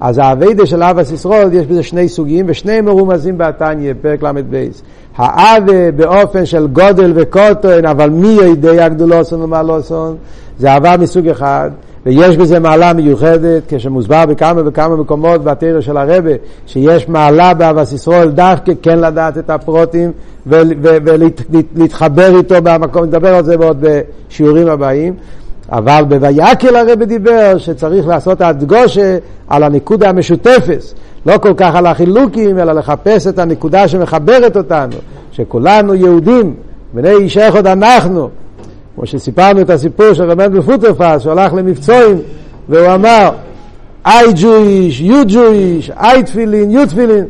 אז 0.00 0.18
האביידה 0.18 0.66
של 0.66 0.82
אבס 0.82 1.12
ישראל, 1.12 1.52
יש 1.52 1.66
בזה 1.66 1.82
שני 1.82 2.08
סוגים, 2.08 2.46
ושניהם 2.48 2.84
מרומזים 2.84 3.38
בתניא, 3.38 3.92
פרק 4.02 4.22
ל"ב. 4.22 4.68
האבה 5.16 5.90
באופן 5.90 6.46
של 6.46 6.66
גודל 6.66 7.12
וקוטן, 7.14 7.86
אבל 7.86 8.10
מי 8.10 8.28
יודע 8.28 8.84
הגדולוסון 8.84 9.42
ומעלוסון, 9.42 10.16
זה 10.58 10.72
אהבה 10.72 10.96
מסוג 10.96 11.28
אחד. 11.28 11.70
ויש 12.06 12.36
בזה 12.36 12.58
מעלה 12.58 12.92
מיוחדת, 12.92 13.62
כשמוסבר 13.68 14.26
בכמה 14.26 14.60
וכמה 14.66 14.96
מקומות 14.96 15.44
בתרא 15.44 15.80
של 15.80 15.96
הרבה, 15.96 16.30
שיש 16.66 17.08
מעלה 17.08 17.54
באבס 17.54 17.92
ישראל 17.92 18.30
דווקא 18.30 18.72
כן 18.82 18.98
לדעת 18.98 19.38
את 19.38 19.50
הפרוטים 19.50 20.12
ולהתחבר 20.46 22.36
איתו 22.36 22.54
במקום, 22.62 23.04
נדבר 23.04 23.34
על 23.34 23.44
זה 23.44 23.56
בעוד 23.56 23.84
בשיעורים 24.28 24.68
הבאים. 24.68 25.14
אבל 25.72 26.04
בויקל 26.08 26.76
הרבה 26.76 27.04
דיבר 27.04 27.58
שצריך 27.58 28.06
לעשות 28.06 28.40
הדגושה 28.40 29.18
על 29.48 29.62
הנקודה 29.62 30.08
המשותפת, 30.08 30.82
לא 31.26 31.38
כל 31.38 31.54
כך 31.56 31.74
על 31.74 31.86
החילוקים, 31.86 32.58
אלא 32.58 32.72
לחפש 32.72 33.26
את 33.26 33.38
הנקודה 33.38 33.88
שמחברת 33.88 34.56
אותנו, 34.56 34.96
שכולנו 35.32 35.94
יהודים, 35.94 36.54
בני 36.92 37.10
איש 37.10 37.36
אחד 37.36 37.66
אנחנו, 37.66 38.28
כמו 38.94 39.06
שסיפרנו 39.06 39.60
את 39.60 39.70
הסיפור 39.70 40.12
של 40.12 40.30
רבן 40.30 40.52
בפוטרפס, 40.52 41.22
שהוא 41.22 41.32
הלך 41.32 41.54
למבצועים, 41.54 42.18
והוא 42.68 42.94
אמר, 42.94 43.30
I 44.06 44.08
Jewish, 44.34 45.00
you 45.00 45.30
Jewish, 45.30 45.96
I 45.96 46.22
תפילין, 46.26 46.76
you 46.76 46.86
תפילין. 46.86 47.24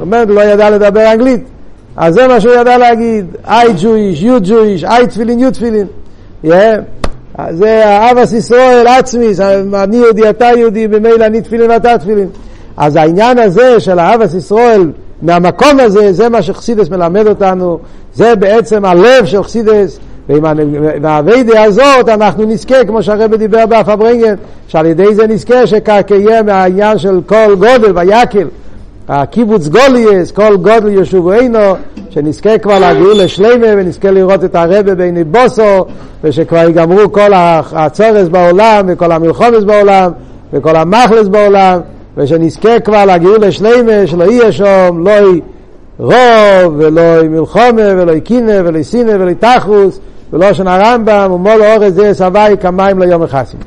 רבן 0.00 0.28
לא 0.28 0.40
ידע 0.40 0.70
לדבר 0.70 1.12
אנגלית, 1.12 1.44
אז 1.96 2.14
זה 2.14 2.28
מה 2.28 2.40
שהוא 2.40 2.54
ידע 2.54 2.78
להגיד, 2.78 3.26
I 3.44 3.64
Jewish, 3.78 4.22
you 4.22 4.46
Jewish, 4.46 4.84
I 4.84 5.06
תפילין, 5.06 5.48
you 5.48 5.50
תפילין. 5.50 5.86
זה 7.50 7.82
אבס 8.10 8.32
ישראל 8.32 8.86
עצמי, 8.86 9.26
אני 9.74 9.96
יהודי, 9.96 10.30
אתה 10.30 10.50
יהודי, 10.56 10.88
במילא 10.88 11.26
אני 11.26 11.40
תפילין 11.40 11.70
ואתה 11.70 11.98
תפילין. 11.98 12.28
אז 12.76 12.96
העניין 12.96 13.38
הזה 13.38 13.80
של 13.80 14.00
אבס 14.00 14.34
ישראל, 14.34 14.90
מהמקום 15.22 15.80
הזה, 15.80 16.12
זה 16.12 16.28
מה 16.28 16.42
שחסידס 16.42 16.88
מלמד 16.88 17.26
אותנו, 17.26 17.78
זה 18.14 18.36
בעצם 18.36 18.84
הלב 18.84 19.24
של 19.24 19.42
חסידס, 19.42 19.98
ועם 20.28 20.44
האביידה 21.04 21.62
הזאת 21.62 22.08
אנחנו 22.08 22.44
נזכה, 22.44 22.84
כמו 22.84 23.02
שהרבא 23.02 23.36
דיבר 23.36 23.66
באף 23.66 23.88
הברנגן, 23.88 24.34
שעל 24.68 24.86
ידי 24.86 25.14
זה 25.14 25.26
נזכה 25.26 25.66
שקיים 25.66 26.46
מהעניין 26.46 26.98
של 26.98 27.20
כל 27.26 27.54
גודל 27.58 27.98
ויקל, 27.98 28.48
הקיבוץ 29.10 29.68
גולייס, 29.68 30.32
כל 30.32 30.56
גודל 30.56 30.88
ישובו 30.88 31.30
עינו, 31.32 31.74
שנזכה 32.10 32.58
כבר 32.58 32.78
להגיעו 32.78 33.10
לשלימה 33.14 33.66
ונזכה 33.76 34.10
לראות 34.10 34.44
את 34.44 34.54
הרבה 34.54 34.94
בעיני 34.94 35.24
בוסו, 35.24 35.84
ושכבר 36.24 36.58
ייגמרו 36.58 37.12
כל 37.12 37.32
הצורס 37.72 38.28
בעולם 38.28 38.84
וכל 38.88 39.12
המלחומס 39.12 39.64
בעולם 39.64 40.10
וכל 40.52 40.76
המחלס 40.76 41.28
בעולם, 41.28 41.80
ושנזכה 42.16 42.80
כבר 42.80 43.04
להגיעו 43.04 43.36
לשלימה, 43.36 44.06
שלא 44.06 44.24
יהיה 44.24 44.52
שם, 44.52 45.04
לא 45.04 45.12
רוב, 45.98 46.74
ולא 46.76 47.22
מלחומה, 47.28 47.82
ולא 47.96 48.18
קינא, 48.18 48.60
ולא 48.64 48.82
סינא, 48.82 49.10
ולא 49.10 49.32
תחוס, 49.32 50.00
ולא 50.32 50.52
שנה 50.52 50.78
רמב"ם, 50.78 51.32
ומול 51.32 51.62
אורז 51.62 51.94
זה 51.94 52.14
סבי 52.14 52.56
כמים 52.60 52.98
ליום 52.98 53.22
החסים. 53.22 53.60